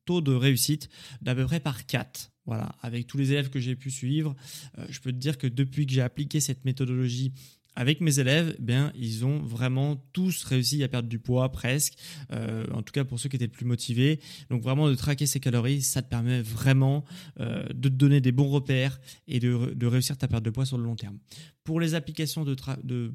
taux 0.05 0.21
de 0.21 0.33
réussite 0.33 0.89
d'à 1.21 1.33
peu 1.35 1.45
près 1.45 1.59
par 1.59 1.85
4. 1.85 2.31
Voilà, 2.45 2.75
avec 2.81 3.07
tous 3.07 3.17
les 3.17 3.31
élèves 3.31 3.49
que 3.49 3.59
j'ai 3.59 3.77
pu 3.77 3.89
suivre, 3.89 4.35
euh, 4.77 4.85
je 4.89 4.99
peux 4.99 5.13
te 5.13 5.17
dire 5.17 5.37
que 5.37 5.47
depuis 5.47 5.85
que 5.85 5.93
j'ai 5.93 6.01
appliqué 6.01 6.41
cette 6.41 6.65
méthodologie 6.65 7.31
avec 7.75 8.01
mes 8.01 8.19
élèves, 8.19 8.55
eh 8.57 8.61
bien, 8.61 8.91
ils 8.95 9.25
ont 9.25 9.39
vraiment 9.39 9.97
tous 10.13 10.43
réussi 10.43 10.83
à 10.83 10.87
perdre 10.87 11.09
du 11.09 11.19
poids, 11.19 11.51
presque. 11.51 11.93
Euh, 12.31 12.65
en 12.73 12.81
tout 12.81 12.91
cas, 12.91 13.03
pour 13.03 13.19
ceux 13.19 13.29
qui 13.29 13.35
étaient 13.35 13.47
plus 13.47 13.65
motivés. 13.65 14.19
Donc, 14.49 14.61
vraiment, 14.61 14.89
de 14.89 14.95
traquer 14.95 15.25
ces 15.25 15.39
calories, 15.39 15.81
ça 15.81 16.01
te 16.01 16.09
permet 16.09 16.41
vraiment 16.41 17.03
euh, 17.39 17.63
de 17.73 17.89
te 17.89 17.93
donner 17.93 18.21
des 18.21 18.31
bons 18.31 18.49
repères 18.49 18.99
et 19.27 19.39
de, 19.39 19.85
réussir 19.85 20.17
ta 20.17 20.27
perte 20.27 20.43
de 20.43 20.49
poids 20.49 20.65
sur 20.65 20.77
le 20.77 20.83
long 20.83 20.95
terme. 20.95 21.17
Pour 21.63 21.79
les 21.79 21.95
applications 21.95 22.43
de, 22.43 22.55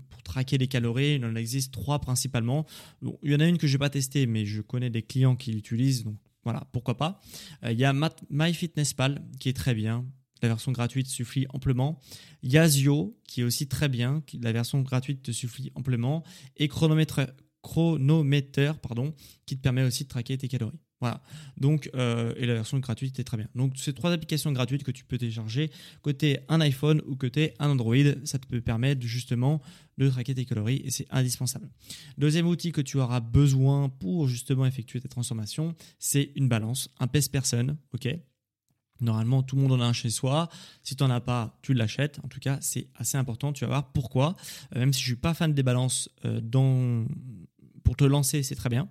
pour 0.09 0.23
traquer 0.23 0.59
les 0.59 0.69
calories, 0.69 1.17
il 1.17 1.25
en 1.25 1.35
existe 1.35 1.73
trois 1.73 1.99
principalement. 1.99 2.67
il 3.23 3.33
y 3.33 3.35
en 3.35 3.41
a 3.41 3.47
une 3.47 3.59
que 3.59 3.67
je 3.67 3.75
n'ai 3.75 3.79
pas 3.79 3.91
testée, 3.91 4.27
mais 4.27 4.47
je 4.47 4.62
connais 4.62 4.91
des 4.91 5.03
clients 5.03 5.37
qui 5.37 5.53
l'utilisent, 5.53 6.05
donc 6.05 6.17
voilà, 6.45 6.67
pourquoi 6.73 6.97
pas. 6.97 7.21
Euh, 7.65 7.73
il 7.73 7.79
y 7.79 7.85
a 7.85 7.95
MyFitnessPal 8.31 9.23
qui 9.38 9.49
est 9.49 9.57
très 9.57 9.75
bien. 9.75 10.07
La 10.42 10.49
version 10.49 10.73
gratuite 10.73 11.07
suffit 11.07 11.47
amplement. 11.50 12.00
Yazio, 12.42 13.16
qui 13.25 13.40
est 13.40 13.45
aussi 13.45 13.68
très 13.68 13.88
bien, 13.88 14.23
la 14.40 14.52
version 14.52 14.80
gratuite 14.83 15.23
te 15.23 15.33
suffit 15.33 15.71
amplement. 15.75 16.25
Et 16.57 16.68
chronomètre, 16.68 17.21
chronomètre 17.62 18.78
pardon, 18.80 19.14
qui 19.47 19.57
te 19.57 19.62
permet 19.62 19.83
aussi 19.83 20.04
de 20.04 20.09
traquer 20.09 20.38
tes 20.38 20.49
calories. 20.49 20.80
Voilà. 21.00 21.23
Donc, 21.57 21.90
euh, 21.95 22.35
et 22.37 22.47
la 22.47 22.54
version 22.54 22.78
gratuite 22.78 23.18
est 23.21 23.25
très 23.25 23.37
bien. 23.37 23.49
Donc, 23.54 23.75
ces 23.76 23.92
trois 23.92 24.11
applications 24.11 24.50
gratuites 24.52 24.83
que 24.83 24.90
tu 24.90 25.04
peux 25.04 25.16
télécharger 25.16 25.71
côté 26.02 26.38
un 26.49 26.61
iPhone 26.61 27.02
ou 27.07 27.14
côté 27.14 27.54
un 27.61 27.71
Android, 27.71 27.95
ça 28.25 28.38
te 28.38 28.47
peut 28.47 28.62
justement 29.00 29.62
de 29.97 30.09
traquer 30.09 30.35
tes 30.35 30.45
calories 30.45 30.83
et 30.85 30.90
c'est 30.90 31.07
indispensable. 31.11 31.68
Deuxième 32.18 32.47
outil 32.47 32.73
que 32.73 32.80
tu 32.80 32.99
auras 32.99 33.21
besoin 33.21 33.88
pour 33.88 34.28
justement 34.28 34.66
effectuer 34.66 35.00
tes 35.00 35.09
transformations, 35.09 35.75
c'est 35.99 36.33
une 36.35 36.49
balance, 36.49 36.88
un 36.99 37.07
pèse 37.07 37.28
personne, 37.28 37.76
ok? 37.92 38.09
Normalement, 39.00 39.43
tout 39.43 39.57
le 39.57 39.62
monde 39.62 39.73
en 39.73 39.81
a 39.81 39.87
un 39.87 39.93
chez 39.93 40.11
soi. 40.11 40.49
Si 40.83 40.97
tu 40.97 41.05
n'en 41.05 41.11
as 41.11 41.21
pas, 41.21 41.57
tu 41.62 41.75
l'achètes. 41.75 42.19
En 42.25 42.28
tout 42.28 42.40
cas, 42.40 42.59
c'est 42.61 42.88
assez 42.97 43.17
important. 43.17 43.52
Tu 43.52 43.64
vas 43.64 43.69
voir 43.69 43.93
pourquoi. 43.93 44.37
Euh, 44.75 44.81
même 44.81 44.93
si 44.93 45.00
je 45.00 45.07
suis 45.07 45.17
pas 45.17 45.35
fan 45.35 45.55
des 45.55 45.62
balances, 45.62 46.09
euh, 46.25 46.40
pour 47.85 47.97
te 47.97 48.05
lancer, 48.05 48.43
c'est 48.43 48.55
très 48.55 48.69
bien. 48.69 48.88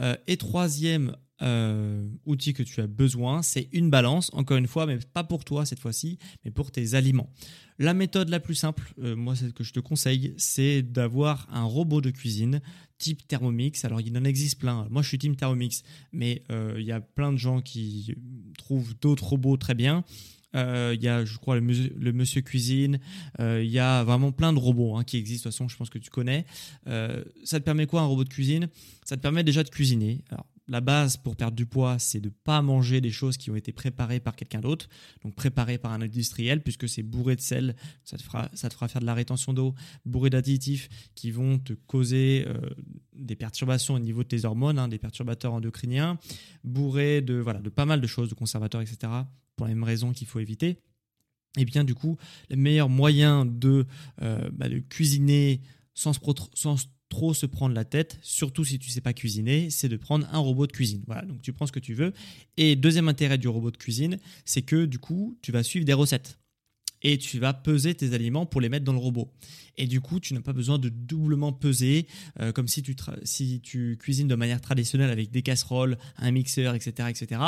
Euh, 0.00 0.16
et 0.26 0.36
troisième 0.36 1.16
outil 1.40 2.52
que 2.52 2.62
tu 2.62 2.80
as 2.80 2.86
besoin, 2.86 3.42
c'est 3.42 3.68
une 3.72 3.90
balance. 3.90 4.30
Encore 4.32 4.56
une 4.56 4.66
fois, 4.66 4.86
mais 4.86 4.98
pas 5.12 5.24
pour 5.24 5.44
toi 5.44 5.66
cette 5.66 5.80
fois-ci, 5.80 6.18
mais 6.44 6.50
pour 6.50 6.70
tes 6.70 6.94
aliments. 6.94 7.30
La 7.78 7.92
méthode 7.92 8.30
la 8.30 8.40
plus 8.40 8.54
simple, 8.54 8.94
moi, 8.98 9.36
celle 9.36 9.52
que 9.52 9.64
je 9.64 9.72
te 9.72 9.80
conseille, 9.80 10.34
c'est 10.38 10.82
d'avoir 10.82 11.46
un 11.52 11.64
robot 11.64 12.00
de 12.00 12.10
cuisine 12.10 12.60
type 12.98 13.28
Thermomix. 13.28 13.84
Alors, 13.84 14.00
il 14.00 14.16
en 14.16 14.24
existe 14.24 14.58
plein. 14.58 14.86
Moi, 14.90 15.02
je 15.02 15.08
suis 15.08 15.18
team 15.18 15.36
Thermomix, 15.36 15.82
mais 16.12 16.42
il 16.50 16.84
y 16.84 16.92
a 16.92 17.00
plein 17.00 17.32
de 17.32 17.38
gens 17.38 17.60
qui 17.60 18.14
trouve 18.56 18.94
d'autres 19.00 19.24
robots 19.24 19.56
très 19.56 19.74
bien. 19.74 20.04
Euh, 20.56 20.94
il 20.94 21.02
y 21.02 21.08
a, 21.08 21.24
je 21.24 21.36
crois, 21.38 21.56
le 21.56 22.12
monsieur, 22.12 22.40
cuisine. 22.40 22.98
Euh, 23.40 23.62
il 23.62 23.70
y 23.70 23.78
a 23.78 24.04
vraiment 24.04 24.32
plein 24.32 24.52
de 24.52 24.58
robots 24.58 24.96
hein, 24.96 25.04
qui 25.04 25.16
existent. 25.16 25.48
De 25.48 25.52
toute 25.52 25.58
façon, 25.58 25.68
je 25.68 25.76
pense 25.76 25.90
que 25.90 25.98
tu 25.98 26.10
connais. 26.10 26.46
Euh, 26.86 27.22
ça 27.44 27.60
te 27.60 27.64
permet 27.64 27.86
quoi 27.86 28.00
un 28.00 28.06
robot 28.06 28.24
de 28.24 28.28
cuisine? 28.28 28.68
Ça 29.04 29.16
te 29.16 29.22
permet 29.22 29.44
déjà 29.44 29.62
de 29.62 29.68
cuisiner. 29.68 30.24
Alors, 30.30 30.46
la 30.68 30.80
base 30.80 31.16
pour 31.16 31.36
perdre 31.36 31.56
du 31.56 31.66
poids, 31.66 31.98
c'est 31.98 32.20
de 32.20 32.28
ne 32.28 32.34
pas 32.44 32.60
manger 32.62 33.00
des 33.00 33.10
choses 33.10 33.36
qui 33.36 33.50
ont 33.50 33.56
été 33.56 33.72
préparées 33.72 34.20
par 34.20 34.34
quelqu'un 34.34 34.60
d'autre, 34.60 34.88
donc 35.22 35.34
préparées 35.34 35.78
par 35.78 35.92
un 35.92 36.02
industriel, 36.02 36.62
puisque 36.62 36.88
c'est 36.88 37.02
bourré 37.02 37.36
de 37.36 37.40
sel, 37.40 37.76
ça 38.04 38.16
te 38.16 38.22
fera, 38.22 38.48
faire 38.88 39.00
de 39.00 39.06
la 39.06 39.14
rétention 39.14 39.52
d'eau, 39.52 39.74
bourré 40.04 40.30
d'additifs 40.30 40.88
qui 41.14 41.30
vont 41.30 41.58
te 41.58 41.72
causer 41.72 42.44
euh, 42.48 42.58
des 43.14 43.36
perturbations 43.36 43.94
au 43.94 43.98
niveau 43.98 44.22
de 44.22 44.28
tes 44.28 44.44
hormones, 44.44 44.78
hein, 44.78 44.88
des 44.88 44.98
perturbateurs 44.98 45.52
endocriniens, 45.52 46.18
bourré 46.64 47.20
de, 47.20 47.34
voilà, 47.34 47.60
de 47.60 47.70
pas 47.70 47.86
mal 47.86 48.00
de 48.00 48.06
choses, 48.06 48.28
de 48.28 48.34
conservateurs, 48.34 48.80
etc., 48.80 49.12
pour 49.54 49.66
les 49.66 49.74
mêmes 49.74 49.84
raisons 49.84 50.12
qu'il 50.12 50.26
faut 50.26 50.40
éviter. 50.40 50.78
Et 51.56 51.64
bien 51.64 51.84
du 51.84 51.94
coup, 51.94 52.18
le 52.50 52.56
meilleur 52.56 52.88
moyen 52.88 53.46
de, 53.46 53.86
euh, 54.20 54.48
bah, 54.52 54.68
de 54.68 54.78
cuisiner 54.78 55.62
sans, 55.94 56.12
sans 56.54 56.76
trop 57.08 57.34
se 57.34 57.46
prendre 57.46 57.74
la 57.74 57.84
tête, 57.84 58.18
surtout 58.22 58.64
si 58.64 58.78
tu 58.78 58.90
sais 58.90 59.00
pas 59.00 59.12
cuisiner, 59.12 59.70
c'est 59.70 59.88
de 59.88 59.96
prendre 59.96 60.26
un 60.32 60.38
robot 60.38 60.66
de 60.66 60.72
cuisine. 60.72 61.02
Voilà, 61.06 61.22
donc 61.22 61.40
tu 61.42 61.52
prends 61.52 61.66
ce 61.66 61.72
que 61.72 61.80
tu 61.80 61.94
veux. 61.94 62.12
Et 62.56 62.76
deuxième 62.76 63.08
intérêt 63.08 63.38
du 63.38 63.48
robot 63.48 63.70
de 63.70 63.76
cuisine, 63.76 64.18
c'est 64.44 64.62
que 64.62 64.86
du 64.86 64.98
coup, 64.98 65.38
tu 65.42 65.52
vas 65.52 65.62
suivre 65.62 65.84
des 65.84 65.92
recettes 65.92 66.38
et 67.02 67.18
tu 67.18 67.38
vas 67.38 67.52
peser 67.52 67.94
tes 67.94 68.14
aliments 68.14 68.46
pour 68.46 68.60
les 68.60 68.68
mettre 68.68 68.84
dans 68.84 68.92
le 68.92 68.98
robot. 68.98 69.32
Et 69.76 69.86
du 69.86 70.00
coup, 70.00 70.18
tu 70.18 70.34
n'as 70.34 70.40
pas 70.40 70.52
besoin 70.52 70.78
de 70.78 70.88
doublement 70.88 71.52
peser, 71.52 72.06
euh, 72.40 72.52
comme 72.52 72.66
si 72.66 72.82
tu, 72.82 72.96
si 73.22 73.60
tu 73.60 73.96
cuisines 74.00 74.28
de 74.28 74.34
manière 74.34 74.60
traditionnelle 74.60 75.10
avec 75.10 75.30
des 75.30 75.42
casseroles, 75.42 75.98
un 76.16 76.30
mixeur, 76.30 76.74
etc. 76.74 77.08
etc. 77.10 77.40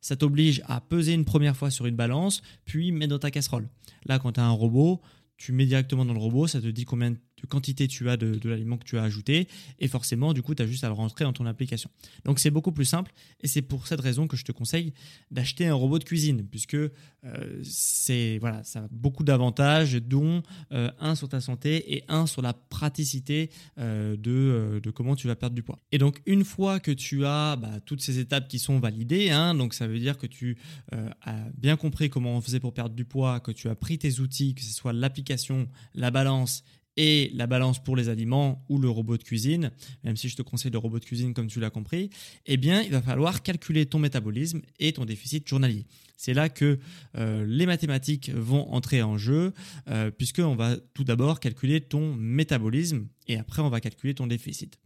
Ça 0.00 0.16
t'oblige 0.16 0.62
à 0.66 0.80
peser 0.80 1.12
une 1.12 1.24
première 1.24 1.56
fois 1.56 1.70
sur 1.70 1.86
une 1.86 1.96
balance, 1.96 2.42
puis 2.64 2.92
mettre 2.92 3.10
dans 3.10 3.18
ta 3.18 3.30
casserole. 3.30 3.68
Là, 4.06 4.18
quand 4.18 4.32
tu 4.32 4.40
as 4.40 4.44
un 4.44 4.50
robot, 4.50 5.02
tu 5.36 5.52
mets 5.52 5.66
directement 5.66 6.04
dans 6.04 6.14
le 6.14 6.20
robot, 6.20 6.46
ça 6.46 6.60
te 6.60 6.68
dit 6.68 6.84
combien 6.84 7.10
de 7.10 7.18
quantité 7.46 7.88
tu 7.88 8.08
as 8.08 8.16
de, 8.16 8.38
l'aliment 8.48 8.76
que 8.76 8.84
tu 8.84 8.98
as 8.98 9.02
ajouté, 9.02 9.48
et 9.78 9.88
forcément, 9.88 10.32
du 10.32 10.42
coup, 10.42 10.54
tu 10.54 10.62
as 10.62 10.66
juste 10.66 10.84
à 10.84 10.88
le 10.88 10.94
rentrer 10.94 11.24
dans 11.24 11.32
ton 11.32 11.46
application. 11.46 11.90
Donc 12.24 12.38
c'est 12.38 12.50
beaucoup 12.50 12.72
plus 12.72 12.84
simple, 12.84 13.12
et 13.40 13.48
c'est 13.48 13.62
pour 13.62 13.86
cette 13.86 14.00
raison 14.00 14.26
que 14.26 14.36
je 14.36 14.44
te 14.44 14.52
conseille 14.52 14.92
d'acheter 15.30 15.66
un 15.66 15.74
robot 15.74 15.98
de 15.98 16.04
cuisine, 16.04 16.46
puisque 16.50 16.74
euh, 16.74 17.60
c'est 17.62 18.38
voilà, 18.38 18.64
ça 18.64 18.80
a 18.80 18.88
beaucoup 18.90 19.24
d'avantages, 19.24 19.94
dont 19.94 20.42
euh, 20.72 20.90
un 20.98 21.14
sur 21.14 21.28
ta 21.28 21.40
santé 21.40 21.94
et 21.94 22.04
un 22.08 22.26
sur 22.26 22.42
la 22.42 22.52
praticité 22.52 23.50
euh, 23.78 24.16
de, 24.16 24.80
de, 24.82 24.90
comment 24.90 25.14
tu 25.14 25.28
vas 25.28 25.36
perdre 25.36 25.54
du 25.54 25.62
poids. 25.62 25.78
Et 25.92 25.98
donc 25.98 26.20
une 26.26 26.44
fois 26.44 26.80
que 26.80 26.90
tu 26.90 27.24
as 27.24 27.56
bah, 27.56 27.80
toutes 27.84 28.00
ces 28.00 28.18
étapes 28.18 28.48
qui 28.48 28.58
sont 28.58 28.78
validées, 28.78 29.30
hein, 29.30 29.54
donc 29.54 29.74
ça 29.74 29.86
veut 29.86 29.98
dire 29.98 30.18
que 30.18 30.26
tu 30.26 30.56
as 30.90 31.36
bien 31.56 31.76
compris 31.76 32.10
comment 32.10 32.36
on 32.36 32.40
faisait 32.40 32.60
pour 32.60 32.74
perdre 32.74 32.94
du 32.94 33.04
poids, 33.04 33.40
que 33.40 33.52
tu 33.52 33.68
as 33.68 33.74
pris 33.74 33.98
tes 33.98 34.20
outils, 34.20 34.54
que 34.54 34.62
ce 34.62 34.72
soit 34.72 34.92
l'application, 34.92 35.68
la 35.94 36.10
balance 36.10 36.64
et 36.96 37.30
la 37.34 37.46
balance 37.46 37.82
pour 37.82 37.96
les 37.96 38.08
aliments 38.08 38.64
ou 38.68 38.78
le 38.78 38.88
robot 38.88 39.16
de 39.16 39.22
cuisine, 39.22 39.70
même 40.04 40.16
si 40.16 40.28
je 40.28 40.36
te 40.36 40.42
conseille 40.42 40.70
le 40.70 40.78
robot 40.78 40.98
de 40.98 41.04
cuisine 41.04 41.34
comme 41.34 41.46
tu 41.46 41.60
l'as 41.60 41.70
compris, 41.70 42.10
eh 42.46 42.56
bien, 42.56 42.82
il 42.82 42.90
va 42.90 43.02
falloir 43.02 43.42
calculer 43.42 43.86
ton 43.86 43.98
métabolisme 43.98 44.60
et 44.78 44.92
ton 44.92 45.04
déficit 45.04 45.48
journalier. 45.48 45.86
C'est 46.16 46.34
là 46.34 46.48
que 46.48 46.78
euh, 47.16 47.44
les 47.46 47.66
mathématiques 47.66 48.30
vont 48.30 48.70
entrer 48.72 49.02
en 49.02 49.18
jeu, 49.18 49.52
euh, 49.88 50.10
puisqu'on 50.10 50.54
va 50.54 50.76
tout 50.94 51.04
d'abord 51.04 51.40
calculer 51.40 51.80
ton 51.80 52.14
métabolisme 52.14 53.08
et 53.26 53.36
après 53.38 53.62
on 53.62 53.70
va 53.70 53.80
calculer 53.80 54.14
ton 54.14 54.26
déficit. 54.26 54.78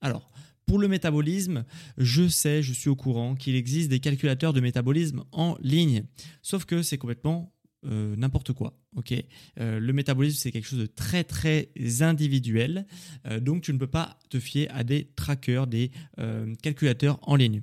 Alors, 0.00 0.30
pour 0.66 0.78
le 0.78 0.86
métabolisme, 0.86 1.64
je 1.96 2.28
sais, 2.28 2.62
je 2.62 2.72
suis 2.72 2.90
au 2.90 2.96
courant 2.96 3.34
qu'il 3.34 3.56
existe 3.56 3.88
des 3.88 4.00
calculateurs 4.00 4.52
de 4.52 4.60
métabolisme 4.60 5.24
en 5.32 5.56
ligne, 5.60 6.04
sauf 6.42 6.66
que 6.66 6.82
c'est 6.82 6.98
complètement 6.98 7.54
euh, 7.86 8.16
n'importe 8.16 8.52
quoi. 8.52 8.76
Ok, 8.96 9.14
euh, 9.60 9.78
le 9.78 9.92
métabolisme 9.92 10.36
c'est 10.36 10.50
quelque 10.50 10.66
chose 10.66 10.80
de 10.80 10.86
très 10.86 11.22
très 11.22 11.70
individuel, 12.00 12.86
euh, 13.26 13.38
donc 13.38 13.62
tu 13.62 13.72
ne 13.72 13.78
peux 13.78 13.86
pas 13.86 14.18
te 14.30 14.40
fier 14.40 14.66
à 14.74 14.82
des 14.82 15.12
trackers, 15.14 15.68
des 15.68 15.92
calculateurs 16.62 17.20
en 17.22 17.36
ligne. 17.36 17.62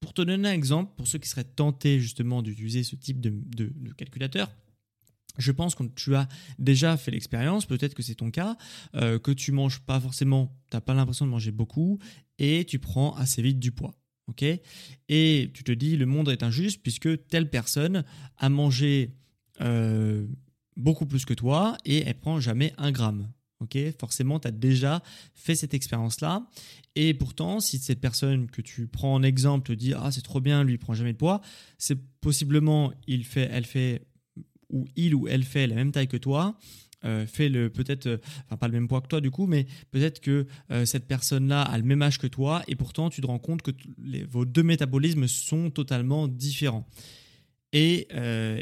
pour 0.00 0.14
te 0.14 0.22
donner 0.22 0.48
un 0.48 0.52
exemple, 0.52 0.94
pour 0.96 1.06
ceux 1.06 1.18
qui 1.18 1.28
seraient 1.28 1.44
tentés 1.44 2.00
justement 2.00 2.42
d'utiliser 2.42 2.82
ce 2.82 2.96
type 2.96 3.20
de, 3.20 3.32
calculateur, 3.96 4.50
je 5.38 5.52
pense 5.52 5.76
que 5.76 5.84
tu 5.94 6.16
as 6.16 6.28
déjà 6.58 6.96
fait 6.96 7.12
l'expérience, 7.12 7.66
peut-être 7.66 7.94
que 7.94 8.02
c'est 8.02 8.16
ton 8.16 8.32
cas, 8.32 8.56
que 8.94 9.30
tu 9.30 9.52
manges 9.52 9.80
pas 9.80 10.00
forcément, 10.00 10.60
tu 10.70 10.76
n'as 10.76 10.80
pas 10.80 10.94
l'impression 10.94 11.24
de 11.24 11.30
manger 11.30 11.52
beaucoup 11.52 12.00
et 12.38 12.64
tu 12.64 12.80
prends 12.80 13.14
assez 13.14 13.42
vite 13.42 13.60
du 13.60 13.70
poids. 13.70 13.94
Ok? 14.28 14.44
Et 15.08 15.50
tu 15.54 15.64
te 15.64 15.72
dis 15.72 15.96
le 15.96 16.06
monde 16.06 16.28
est 16.28 16.42
injuste 16.42 16.80
puisque 16.82 17.26
telle 17.28 17.50
personne 17.50 18.04
a 18.38 18.48
mangé 18.48 19.14
euh, 19.60 20.26
beaucoup 20.76 21.06
plus 21.06 21.24
que 21.24 21.34
toi 21.34 21.76
et 21.84 22.02
elle 22.06 22.18
prend 22.18 22.40
jamais 22.40 22.72
un 22.78 22.92
gramme. 22.92 23.28
Forcément, 23.98 24.38
tu 24.40 24.48
as 24.48 24.50
déjà 24.50 25.02
fait 25.34 25.54
cette 25.54 25.74
expérience-là. 25.74 26.46
Et 26.96 27.14
pourtant, 27.14 27.60
si 27.60 27.78
cette 27.78 28.00
personne 28.00 28.50
que 28.50 28.62
tu 28.62 28.86
prends 28.86 29.14
en 29.14 29.22
exemple 29.22 29.68
te 29.68 29.72
dit 29.72 29.94
Ah, 29.94 30.10
c'est 30.10 30.22
trop 30.22 30.40
bien, 30.40 30.64
lui, 30.64 30.74
il 30.74 30.78
prend 30.78 30.94
jamais 30.94 31.12
de 31.12 31.18
poids, 31.18 31.40
c'est 31.78 31.98
possiblement, 32.20 32.92
il 33.06 33.24
fait, 33.24 33.48
elle 33.50 33.64
fait, 33.64 34.06
ou 34.70 34.86
il 34.96 35.14
ou 35.14 35.28
elle 35.28 35.44
fait 35.44 35.66
la 35.66 35.74
même 35.76 35.92
taille 35.92 36.08
que 36.08 36.16
toi, 36.16 36.58
euh, 37.04 37.26
fait 37.26 37.48
le 37.48 37.68
peut-être, 37.68 38.06
euh, 38.06 38.18
enfin 38.46 38.56
pas 38.56 38.66
le 38.66 38.72
même 38.72 38.88
poids 38.88 39.00
que 39.02 39.08
toi 39.08 39.20
du 39.20 39.30
coup, 39.30 39.46
mais 39.46 39.66
peut-être 39.90 40.20
que 40.20 40.46
euh, 40.70 40.84
cette 40.86 41.06
personne-là 41.06 41.60
a 41.60 41.76
le 41.76 41.84
même 41.84 42.00
âge 42.00 42.18
que 42.18 42.26
toi 42.26 42.62
et 42.66 42.76
pourtant 42.76 43.10
tu 43.10 43.20
te 43.20 43.26
rends 43.26 43.38
compte 43.38 43.60
que 43.62 43.72
vos 44.30 44.44
deux 44.44 44.62
métabolismes 44.62 45.26
sont 45.28 45.70
totalement 45.70 46.28
différents. 46.28 46.88
Et, 47.76 48.06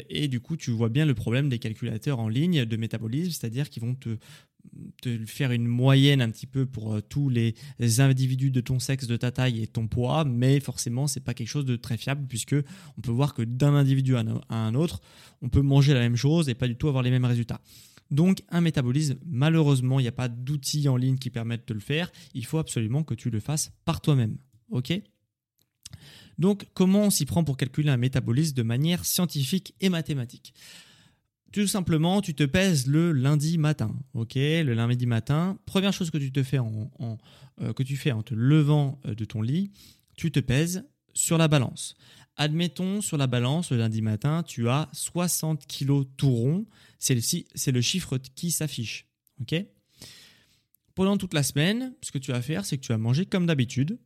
et, 0.09 0.27
du 0.27 0.39
coup, 0.39 0.57
tu 0.57 0.71
vois 0.71 0.89
bien 0.89 1.05
le 1.05 1.13
problème 1.13 1.47
des 1.47 1.59
calculateurs 1.59 2.17
en 2.19 2.27
ligne 2.27 2.65
de 2.65 2.77
métabolisme, 2.77 3.29
c'est-à-dire 3.29 3.69
qu'ils 3.69 3.83
vont 3.83 3.93
te, 3.93 4.17
te, 5.03 5.23
faire 5.27 5.51
une 5.51 5.67
moyenne 5.67 6.19
un 6.19 6.31
petit 6.31 6.47
peu 6.47 6.65
pour 6.65 6.99
tous 7.03 7.29
les 7.29 7.53
individus 7.99 8.49
de 8.49 8.59
ton 8.59 8.79
sexe, 8.79 9.05
de 9.05 9.15
ta 9.15 9.29
taille 9.29 9.61
et 9.61 9.67
ton 9.67 9.87
poids, 9.87 10.25
mais 10.25 10.59
forcément, 10.59 11.05
c'est 11.05 11.19
pas 11.19 11.35
quelque 11.35 11.47
chose 11.47 11.65
de 11.65 11.75
très 11.75 11.95
fiable 11.95 12.25
puisque 12.27 12.55
on 12.97 13.01
peut 13.01 13.11
voir 13.11 13.35
que 13.35 13.43
d'un 13.43 13.75
individu 13.75 14.15
à 14.15 14.23
un 14.49 14.73
autre, 14.73 14.99
on 15.43 15.49
peut 15.49 15.61
manger 15.61 15.93
la 15.93 15.99
même 15.99 16.15
chose 16.15 16.49
et 16.49 16.55
pas 16.55 16.67
du 16.67 16.75
tout 16.75 16.87
avoir 16.87 17.03
les 17.03 17.11
mêmes 17.11 17.25
résultats. 17.25 17.61
Donc 18.13 18.43
un 18.49 18.61
métabolisme, 18.61 19.17
malheureusement, 19.25 19.99
il 19.99 20.03
n'y 20.03 20.07
a 20.07 20.13
pas 20.13 20.27
d'outils 20.27 20.87
en 20.87 20.97
ligne 20.97 21.17
qui 21.17 21.31
permettent 21.31 21.67
de 21.67 21.73
le 21.73 21.79
faire. 21.79 22.11
Il 22.35 22.45
faut 22.45 22.59
absolument 22.59 23.03
que 23.03 23.15
tu 23.15 23.31
le 23.31 23.39
fasses 23.39 23.71
par 23.85 24.01
toi-même. 24.01 24.37
OK? 24.69 24.93
Donc 26.37 26.67
comment 26.75 27.05
on 27.05 27.09
s'y 27.09 27.25
prend 27.25 27.43
pour 27.43 27.57
calculer 27.57 27.89
un 27.89 27.97
métabolisme 27.97 28.53
de 28.53 28.61
manière 28.61 29.03
scientifique 29.03 29.73
et 29.81 29.89
mathématique? 29.89 30.53
Tout 31.51 31.65
simplement, 31.65 32.21
tu 32.21 32.35
te 32.35 32.43
pèses 32.43 32.85
le 32.85 33.11
lundi 33.13 33.57
matin, 33.57 33.95
ok? 34.13 34.35
Le 34.35 34.73
lundi 34.73 35.07
matin, 35.07 35.57
première 35.65 35.93
chose 35.93 36.11
que 36.11 36.19
tu 36.19 36.31
te 36.31 36.43
fais 36.43 36.59
en, 36.59 36.91
euh, 37.61 37.73
que 37.73 37.81
tu 37.81 37.97
fais 37.97 38.11
en 38.11 38.21
te 38.21 38.35
levant 38.35 38.99
euh, 39.05 39.15
de 39.15 39.25
ton 39.25 39.41
lit, 39.41 39.71
tu 40.15 40.31
te 40.31 40.39
pèses 40.39 40.85
sur 41.13 41.39
la 41.39 41.47
balance. 41.47 41.95
Admettons, 42.35 43.01
sur 43.01 43.17
la 43.17 43.27
balance, 43.27 43.71
le 43.71 43.77
lundi 43.77 44.01
matin, 44.01 44.43
tu 44.43 44.67
as 44.67 44.89
60 44.93 45.67
kg 45.67 46.03
tout 46.17 46.31
rond. 46.31 46.65
C'est 46.97 47.15
le, 47.15 47.81
chiffre 47.81 48.17
qui 48.17 48.51
s'affiche. 48.51 49.07
Pendant 50.95 51.17
toute 51.17 51.33
la 51.33 51.43
semaine, 51.43 51.93
ce 52.01 52.11
que 52.11 52.17
tu 52.17 52.31
vas 52.31 52.41
faire, 52.41 52.65
c'est 52.65 52.77
que 52.77 52.83
tu 52.83 52.91
vas 52.91 52.97
manger 52.97 53.25
comme 53.25 53.45
d'habitude. 53.45 53.99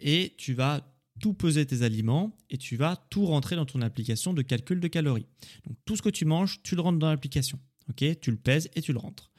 et 0.00 0.34
tu 0.36 0.54
vas 0.54 0.94
tout 1.20 1.34
peser 1.34 1.66
tes 1.66 1.82
aliments 1.82 2.36
et 2.50 2.58
tu 2.58 2.76
vas 2.76 2.96
tout 3.10 3.26
rentrer 3.26 3.56
dans 3.56 3.66
ton 3.66 3.82
application 3.82 4.32
de 4.32 4.42
calcul 4.42 4.80
de 4.80 4.88
calories. 4.88 5.26
Donc 5.66 5.76
tout 5.84 5.96
ce 5.96 6.02
que 6.02 6.08
tu 6.08 6.24
manges, 6.24 6.60
tu 6.62 6.76
le 6.76 6.80
rentres 6.80 6.98
dans 6.98 7.10
l'application. 7.10 7.58
tu 7.96 8.30
le 8.30 8.36
pèses 8.36 8.68
et 8.74 8.82
tu 8.82 8.92
le 8.92 8.98
rentres. 8.98 9.30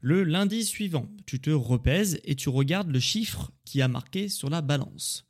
Le 0.00 0.24
lundi 0.24 0.64
suivant, 0.64 1.08
tu 1.26 1.40
te 1.40 1.50
repèses 1.50 2.20
et 2.24 2.34
tu 2.36 2.48
regardes 2.48 2.90
le 2.90 3.00
chiffre 3.00 3.50
qui 3.64 3.80
a 3.82 3.88
marqué 3.88 4.28
sur 4.28 4.50
la 4.50 4.60
balance 4.60 5.26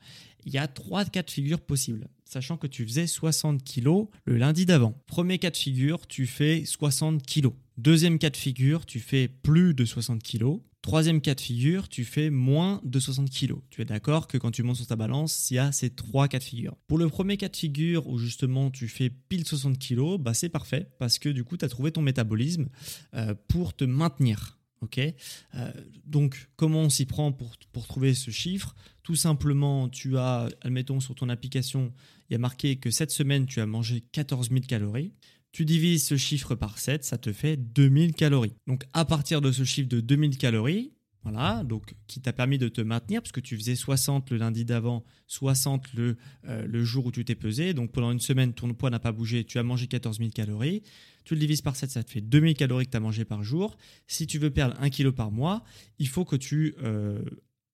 il 0.47 0.55
y 0.55 0.59
a 0.59 0.69
trois 0.69 1.05
cas 1.05 1.23
de 1.23 1.31
figure 1.31 1.61
possibles, 1.61 2.09
sachant 2.25 2.57
que 2.57 2.69
tu 2.69 2.85
faisais 2.85 3.07
60 3.07 3.63
kg 3.65 4.07
le 4.25 4.39
lundi 4.39 4.65
d'avant. 4.65 4.95
Premier 5.07 5.39
cas 5.39 5.51
de 5.51 5.57
figure, 5.57 6.07
tu 6.07 6.27
fais 6.27 6.65
60 6.65 7.27
kg. 7.27 7.49
Deuxième 7.77 8.19
cas 8.19 8.31
de 8.31 8.37
figure, 8.37 8.87
tu 8.87 9.01
fais 9.01 9.29
plus 9.29 9.75
de 9.75 9.85
60 9.85 10.23
kg. 10.23 10.61
Troisième 10.83 11.21
cas 11.21 11.35
de 11.35 11.41
figure, 11.41 11.89
tu 11.89 12.05
fais 12.05 12.31
moins 12.31 12.81
de 12.85 13.01
60 13.01 13.29
kg. 13.29 13.57
Tu 13.71 13.83
es 13.83 13.85
d'accord 13.85 14.29
que 14.29 14.39
quand 14.39 14.53
tu 14.53 14.63
montes 14.63 14.77
sur 14.77 14.87
ta 14.87 14.95
balance, 14.95 15.51
il 15.51 15.55
y 15.55 15.59
a 15.59 15.73
ces 15.73 15.91
trois 15.91 16.29
cas 16.29 16.39
de 16.39 16.45
figure. 16.45 16.77
Pour 16.87 16.99
le 16.99 17.09
premier 17.09 17.37
cas 17.37 17.49
de 17.49 17.57
figure 17.57 18.07
où 18.07 18.19
justement 18.19 18.71
tu 18.71 18.87
fais 18.87 19.11
pile 19.11 19.45
60 19.45 19.81
kg, 19.81 20.17
bah 20.21 20.33
c'est 20.33 20.49
parfait 20.49 20.89
parce 21.01 21.19
que 21.19 21.29
du 21.29 21.43
coup 21.43 21.57
tu 21.57 21.65
as 21.65 21.69
trouvé 21.69 21.91
ton 21.91 22.03
métabolisme 22.03 22.69
euh, 23.15 23.35
pour 23.49 23.75
te 23.75 23.85
maintenir. 23.85 24.56
Ok, 24.83 24.99
euh, 24.99 25.73
donc 26.05 26.51
comment 26.57 26.83
on 26.83 26.91
s'y 26.91 27.07
prend 27.07 27.33
pour, 27.33 27.57
trouver 27.87 28.15
ce 28.15 28.31
chiffre? 28.31 28.75
Tout 29.03 29.15
simplement, 29.15 29.89
tu 29.89 30.19
as, 30.19 30.49
admettons 30.61 31.01
sur 31.01 31.15
ton 31.15 31.29
application, 31.31 31.93
il 32.29 32.35
y 32.35 32.37
a 32.37 32.39
marqué 32.39 32.77
que 32.77 32.91
cette 32.91 33.11
semaine 33.11 33.47
tu 33.47 33.61
as 33.61 33.67
mangé 33.67 34.03
14 34.13 34.51
000 34.51 34.61
calories. 34.61 35.13
Tu 35.53 35.65
divises 35.65 36.07
ce 36.07 36.19
chiffre 36.19 36.55
par 36.55 36.79
7, 36.79 37.05
ça 37.05 37.17
te 37.17 37.33
fait 37.33 37.57
2000 37.57 38.13
calories. 38.13 38.55
Donc 38.67 38.85
à 38.93 39.07
partir 39.07 39.41
de 39.41 39.51
ce 39.51 39.65
chiffre 39.65 39.89
de 39.89 40.01
2000 40.01 40.37
calories, 40.37 40.93
voilà, 41.29 41.65
donc 41.65 41.97
qui 42.07 42.21
t'a 42.21 42.33
permis 42.33 42.57
de 42.57 42.69
te 42.69 42.81
maintenir, 42.81 43.21
puisque 43.21 43.43
tu 43.43 43.57
faisais 43.57 43.75
60 43.75 44.31
le 44.31 44.37
lundi 44.37 44.65
d'avant, 44.65 45.05
60 45.27 45.93
le, 45.95 46.17
euh, 46.47 46.65
le 46.69 46.85
jour 46.85 47.05
où 47.05 47.11
tu 47.11 47.25
t'es 47.25 47.35
pesé. 47.35 47.75
Donc 47.75 47.91
pendant 47.91 48.13
une 48.13 48.21
semaine, 48.21 48.53
ton 48.53 48.73
poids 48.75 48.91
n'a 48.91 49.01
pas 49.01 49.11
bougé, 49.11 49.43
tu 49.43 49.59
as 49.59 49.65
mangé 49.65 49.89
14 49.89 50.19
000 50.19 50.31
calories. 50.31 50.85
Tu 51.25 51.35
le 51.35 51.41
divises 51.41 51.63
par 51.63 51.75
7, 51.75 51.91
ça 51.91 52.05
te 52.05 52.13
fait 52.13 52.21
2000 52.21 52.55
calories 52.55 52.87
que 52.87 52.93
tu 52.93 52.97
as 52.97 53.01
mangé 53.01 53.25
par 53.25 53.43
jour. 53.43 53.77
Si 54.07 54.29
tu 54.29 54.39
veux 54.39 54.51
perdre 54.51 54.77
1 54.81 54.89
kg 54.89 55.11
par 55.11 55.33
mois, 55.33 55.65
il 55.99 56.07
faut 56.07 56.25
que 56.25 56.37
tu 56.37 56.77
euh, 56.85 57.21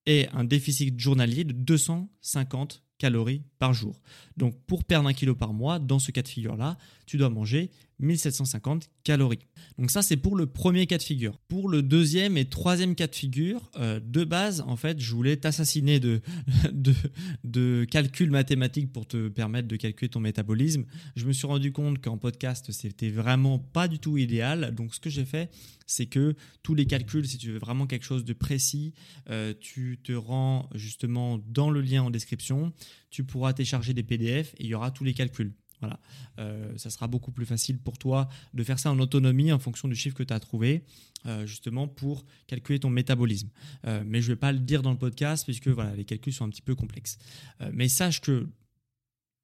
aies 0.07 0.31
un 0.33 0.45
déficit 0.45 0.99
journalier 0.99 1.45
de 1.45 1.53
250 1.53 2.83
calories 2.97 3.43
par 3.59 3.75
jour. 3.75 4.01
Donc 4.38 4.59
pour 4.67 4.85
perdre 4.85 5.11
1 5.11 5.12
kg 5.12 5.35
par 5.35 5.53
mois, 5.53 5.79
dans 5.79 5.99
ce 5.99 6.11
cas 6.11 6.23
de 6.23 6.29
figure-là, 6.29 6.79
tu 7.12 7.18
dois 7.18 7.29
manger 7.29 7.68
1750 7.98 8.88
calories. 9.05 9.46
Donc 9.77 9.90
ça, 9.90 10.01
c'est 10.01 10.16
pour 10.16 10.35
le 10.35 10.46
premier 10.46 10.87
cas 10.87 10.96
de 10.96 11.03
figure. 11.03 11.38
Pour 11.46 11.68
le 11.68 11.83
deuxième 11.83 12.38
et 12.38 12.46
troisième 12.46 12.94
cas 12.94 13.07
de 13.07 13.14
figure, 13.14 13.70
euh, 13.77 14.01
de 14.03 14.25
base, 14.25 14.62
en 14.66 14.77
fait, 14.77 14.98
je 14.98 15.14
voulais 15.14 15.37
t'assassiner 15.37 16.01
de, 16.72 17.85
calculs 17.85 18.31
mathématiques 18.31 18.90
pour 18.94 19.07
te 19.07 19.29
permettre 19.29 19.68
de 19.68 19.77
calculer 19.77 20.09
ton 20.09 20.20
métabolisme. 20.20 20.87
Je 21.14 21.27
me 21.27 21.35
suis 21.35 21.46
rendu 21.46 21.70
compte 21.70 22.01
qu'en 22.01 22.16
podcast, 22.16 22.72
c'était 22.72 23.11
vraiment 23.11 23.59
pas 23.59 23.88
du 23.88 23.98
tout 23.98 24.16
idéal. 24.16 24.75
Donc 24.75 24.94
ce 24.94 25.01
que 25.01 25.11
j'ai 25.11 25.27
fait, 25.27 25.51
c'est 25.87 26.07
que 26.07 26.35
tous 26.62 26.75
les 26.75 26.87
calculs, 26.87 27.29
si 27.29 27.37
tu 27.37 27.51
veux 27.51 27.59
vraiment 27.59 27.87
quelque 27.87 28.07
chose 28.07 28.25
de 28.25 28.33
précis, 28.33 28.94
euh, 29.29 29.53
tu 29.61 30.01
te 30.03 30.12
rends 30.12 30.70
justement 30.75 31.38
dans 31.46 31.68
le 31.68 31.83
lien 31.83 32.05
en 32.05 32.11
description. 32.11 32.72
Tu 33.11 33.22
pourras 33.22 33.53
télécharger 33.53 33.92
des 33.92 34.03
PDF 34.03 34.55
et 34.55 34.64
il 34.64 34.68
y 34.68 34.75
aura 34.75 34.90
tous 34.90 35.05
les 35.05 35.12
calculs. 35.12 35.53
Voilà. 35.83 35.99
Euh, 36.38 36.73
ça 36.77 36.90
sera 36.90 37.09
beaucoup 37.09 37.33
plus 37.33 37.45
facile 37.45 37.79
pour 37.79 37.99
toi 37.99 38.29
de 38.55 38.62
faire 38.62 38.79
ça 38.79 38.90
en 38.90 38.99
autonomie 39.01 39.53
en 39.53 39.59
fonction 39.59 39.88
du 39.88 39.97
chiffre 39.97 40.16
que 40.16 40.23
tu 40.23 40.33
as 40.33 40.38
trouvé, 40.38 40.85
euh, 41.27 41.45
justement 41.45 41.88
pour 41.88 42.25
calculer 42.47 42.79
ton 42.79 42.88
métabolisme. 42.88 43.49
Euh, 43.87 44.05
mais 44.07 44.23
je 44.23 44.29
ne 44.29 44.35
vais 44.35 44.38
pas 44.38 44.53
le 44.53 44.61
dire 44.61 44.83
dans 44.83 44.92
le 44.92 44.99
podcast 44.99 45.45
puisque 45.45 45.68
voilà, 45.68 45.95
les 45.97 46.05
calculs 46.05 46.33
sont 46.33 46.45
un 46.45 46.51
petit 46.51 46.62
peu 46.62 46.77
complexes. 46.77 47.18
mais 47.73 47.88
sache 47.88 48.21
que 48.21 48.47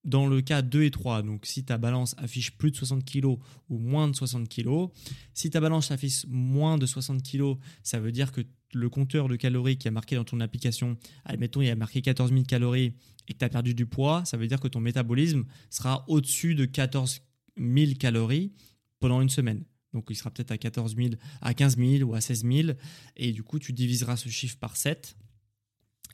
dans 0.08 0.26
le 0.26 0.40
cas 0.40 0.62
2 0.62 0.84
et 0.84 0.90
3, 0.90 1.22
donc 1.22 1.44
si 1.44 1.64
ta 1.64 1.78
balance 1.78 2.14
affiche 2.18 2.52
plus 2.56 2.70
de 2.70 2.76
60 2.76 3.04
kg 3.04 3.36
ou 3.68 3.78
moins 3.78 4.08
de 4.08 4.16
60 4.16 4.48
kg, 4.48 4.88
si 5.34 5.50
ta 5.50 5.60
balance 5.60 5.90
affiche 5.90 6.24
moins 6.28 6.78
de 6.78 6.86
60 6.86 7.22
kg, 7.22 7.54
ça 7.82 8.00
veut 8.00 8.10
dire 8.10 8.32
que 8.32 8.40
le 8.74 8.88
compteur 8.88 9.28
de 9.28 9.36
calories 9.36 9.76
qui 9.76 9.86
a 9.88 9.90
marqué 9.90 10.16
dans 10.16 10.24
ton 10.24 10.40
application, 10.40 10.96
admettons, 11.24 11.60
il 11.60 11.70
a 11.70 11.76
marqué 11.76 12.02
14 12.02 12.32
000 12.32 12.44
calories 12.44 12.94
et 13.28 13.34
que 13.34 13.38
tu 13.38 13.44
as 13.44 13.48
perdu 13.48 13.74
du 13.74 13.86
poids, 13.86 14.24
ça 14.24 14.36
veut 14.36 14.46
dire 14.46 14.60
que 14.60 14.68
ton 14.68 14.80
métabolisme 14.80 15.44
sera 15.70 16.04
au-dessus 16.08 16.54
de 16.54 16.64
14 16.64 17.20
000 17.58 17.92
calories 17.98 18.52
pendant 19.00 19.20
une 19.20 19.28
semaine. 19.28 19.64
Donc 19.92 20.06
il 20.10 20.16
sera 20.16 20.30
peut-être 20.30 20.50
à 20.50 20.58
14 20.58 20.96
000, 20.96 21.10
à 21.40 21.54
15 21.54 21.76
000 21.76 22.10
ou 22.10 22.14
à 22.14 22.20
16 22.20 22.44
000. 22.44 22.68
Et 23.16 23.32
du 23.32 23.42
coup, 23.42 23.58
tu 23.58 23.72
diviseras 23.72 24.16
ce 24.16 24.28
chiffre 24.28 24.58
par 24.58 24.76
7 24.76 25.16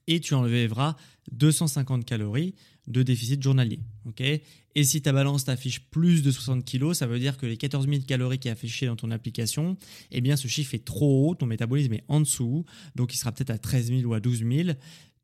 et 0.07 0.21
tu 0.21 0.35
enlèveras 0.35 0.97
250 1.33 2.05
calories 2.05 2.55
de 2.87 3.03
déficit 3.03 3.43
journalier. 3.43 3.81
ok? 4.07 4.23
Et 4.77 4.83
si 4.85 5.01
ta 5.01 5.13
balance 5.13 5.45
t'affiche 5.45 5.81
plus 5.91 6.23
de 6.23 6.31
60 6.31 6.65
kg, 6.65 6.95
ça 6.95 7.07
veut 7.07 7.19
dire 7.19 7.37
que 7.37 7.47
les 7.47 7.57
14 7.57 7.89
000 7.89 8.03
calories 8.07 8.39
qui 8.39 8.49
est 8.49 8.51
affichées 8.51 8.87
dans 8.87 8.97
ton 8.97 9.11
application, 9.11 9.77
eh 10.11 10.21
bien 10.21 10.37
ce 10.37 10.49
chiffre 10.49 10.75
est 10.75 10.85
trop 10.85 11.31
haut, 11.31 11.35
ton 11.35 11.47
métabolisme 11.47 11.93
est 11.95 12.05
en 12.09 12.21
dessous, 12.21 12.65
donc 12.97 13.15
il 13.15 13.17
sera 13.17 13.31
peut-être 13.33 13.51
à 13.51 13.59
13 13.59 13.89
000 13.89 14.03
ou 14.03 14.15
à 14.15 14.21
12 14.21 14.45
000 14.45 14.71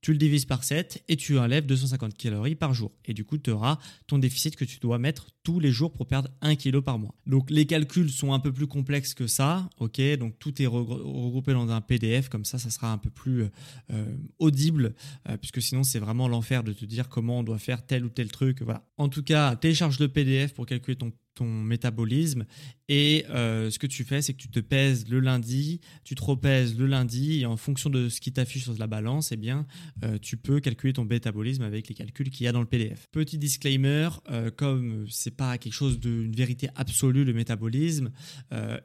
tu 0.01 0.13
le 0.13 0.19
divises 0.19 0.45
par 0.45 0.65
7 0.65 1.05
et 1.09 1.17
tu 1.17 1.39
enlèves 1.39 1.67
250 1.67 2.15
calories 2.17 2.55
par 2.55 2.75
jour. 2.75 2.93
Et 3.05 3.15
du 3.15 3.25
coup, 3.25 3.39
tu 3.39 3.51
auras 3.51 3.79
ton 4.07 4.19
déficit 4.19 4.57
que 4.57 4.65
tu 4.65 4.79
dois 4.79 4.99
mettre 4.99 5.29
tous 5.43 5.61
les 5.61 5.73
jours 5.73 5.93
pour 5.93 6.07
perdre 6.07 6.31
1 6.41 6.57
kg 6.57 6.81
par 6.81 6.99
mois. 6.99 7.15
Donc 7.27 7.51
les 7.51 7.67
calculs 7.67 8.11
sont 8.11 8.33
un 8.33 8.39
peu 8.39 8.53
plus 8.53 8.67
complexes 8.67 9.15
que 9.15 9.27
ça, 9.27 9.69
ok? 9.79 10.01
Donc 10.19 10.39
tout 10.39 10.61
est 10.63 10.67
regroupé 10.67 11.53
dans 11.53 11.71
un 11.71 11.81
PDF, 11.81 12.29
comme 12.29 12.45
ça, 12.45 12.59
ça 12.59 12.71
sera 12.71 12.93
un 12.93 12.99
peu 12.99 13.11
plus 13.11 13.45
euh, 13.91 14.17
audible, 14.39 14.95
euh, 15.29 15.37
puisque 15.37 15.61
sinon 15.61 15.83
c'est 15.83 15.99
vraiment 15.99 16.29
l'enfer 16.29 16.63
de 16.63 16.73
te 16.73 16.85
dire 16.85 17.09
comment 17.09 17.41
on 17.41 17.43
doit 17.43 17.59
faire 17.59 17.85
tel 17.85 18.05
ou 18.05 18.09
tel 18.09 18.31
truc. 18.31 18.63
Voilà. 18.63 18.87
En 18.97 19.09
tout 19.09 19.23
cas, 19.23 19.57
télécharge 19.57 19.99
le 19.99 20.09
PDF 20.09 20.55
pour 20.55 20.67
calculer 20.67 20.97
ton 20.97 21.13
ton 21.35 21.47
métabolisme. 21.47 22.45
Et 22.89 23.25
euh, 23.31 23.71
ce 23.71 23.79
que 23.79 23.87
tu 23.87 24.05
fais, 24.05 24.21
c'est 24.21 24.33
que 24.33 24.39
tu 24.39 24.49
te 24.49 24.59
pèses 24.61 25.09
le 25.09 25.21
lundi, 25.21 25.81
tu 26.05 26.15
te 26.15 26.23
repèses 26.23 26.77
le 26.77 26.87
lundi, 26.87 27.41
et 27.41 27.47
en 27.47 27.57
fonction 27.57 27.89
de 27.89 28.09
ce 28.09 28.21
qui 28.21 28.33
t'affiche 28.33 28.65
sur 28.65 28.77
la 28.77 28.87
balance, 28.87 29.31
eh 29.33 29.37
bien, 29.37 29.67
euh, 30.05 30.19
tu 30.21 30.37
peux 30.37 30.61
calculer 30.61 30.93
ton 30.93 31.05
métabolisme 31.05 31.63
avec 31.63 31.89
les 31.89 31.95
calculs 31.95 32.31
qu'il 32.31 32.45
y 32.45 32.49
a 32.49 32.53
dans 32.53 32.61
le 32.61 32.67
PDF. 32.67 33.07
Petit 33.13 33.39
disclaimer, 33.39 34.09
euh, 34.31 34.51
comme 34.51 35.07
c'est 35.09 35.37
pas 35.37 35.57
quelque 35.59 35.73
chose 35.73 36.01
d'une 36.01 36.35
vérité 36.35 36.69
absolue 36.75 37.25
le 37.25 37.33
métabolisme 37.33 38.11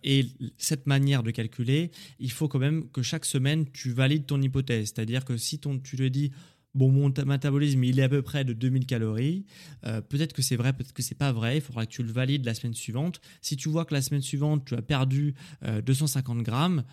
et 0.03 0.27
cette 0.57 0.87
manière 0.87 1.23
de 1.23 1.31
calculer, 1.31 1.91
il 2.19 2.31
faut 2.31 2.47
quand 2.47 2.59
même 2.59 2.89
que 2.89 3.01
chaque 3.01 3.25
semaine 3.25 3.65
tu 3.71 3.91
valides 3.91 4.25
ton 4.25 4.41
hypothèse. 4.41 4.93
C'est-à-dire 4.93 5.25
que 5.25 5.37
si 5.37 5.59
ton, 5.59 5.79
tu 5.79 5.95
te 5.97 6.03
dis 6.03 6.31
bon, 6.75 6.91
mon 6.91 7.11
métabolisme, 7.25 7.83
il 7.83 7.99
est 7.99 8.03
à 8.03 8.09
peu 8.09 8.21
près 8.21 8.43
de 8.43 8.53
2000 8.53 8.85
calories. 8.85 9.45
Euh, 9.85 10.01
peut-être 10.01 10.33
que 10.33 10.41
c'est 10.41 10.55
vrai, 10.55 10.73
peut-être 10.73 10.93
que 10.93 11.01
c'est 11.01 11.15
pas 11.15 11.31
vrai. 11.31 11.57
Il 11.57 11.61
faudra 11.61 11.85
que 11.85 11.91
tu 11.91 12.03
le 12.03 12.11
valides 12.11 12.45
la 12.45 12.53
semaine 12.53 12.75
suivante. 12.75 13.19
Si 13.41 13.57
tu 13.57 13.69
vois 13.69 13.85
que 13.85 13.93
la 13.93 14.01
semaine 14.01 14.21
suivante, 14.21 14.65
tu 14.65 14.75
as 14.75 14.81
perdu 14.81 15.33
250 15.85 16.43
grammes 16.43 16.83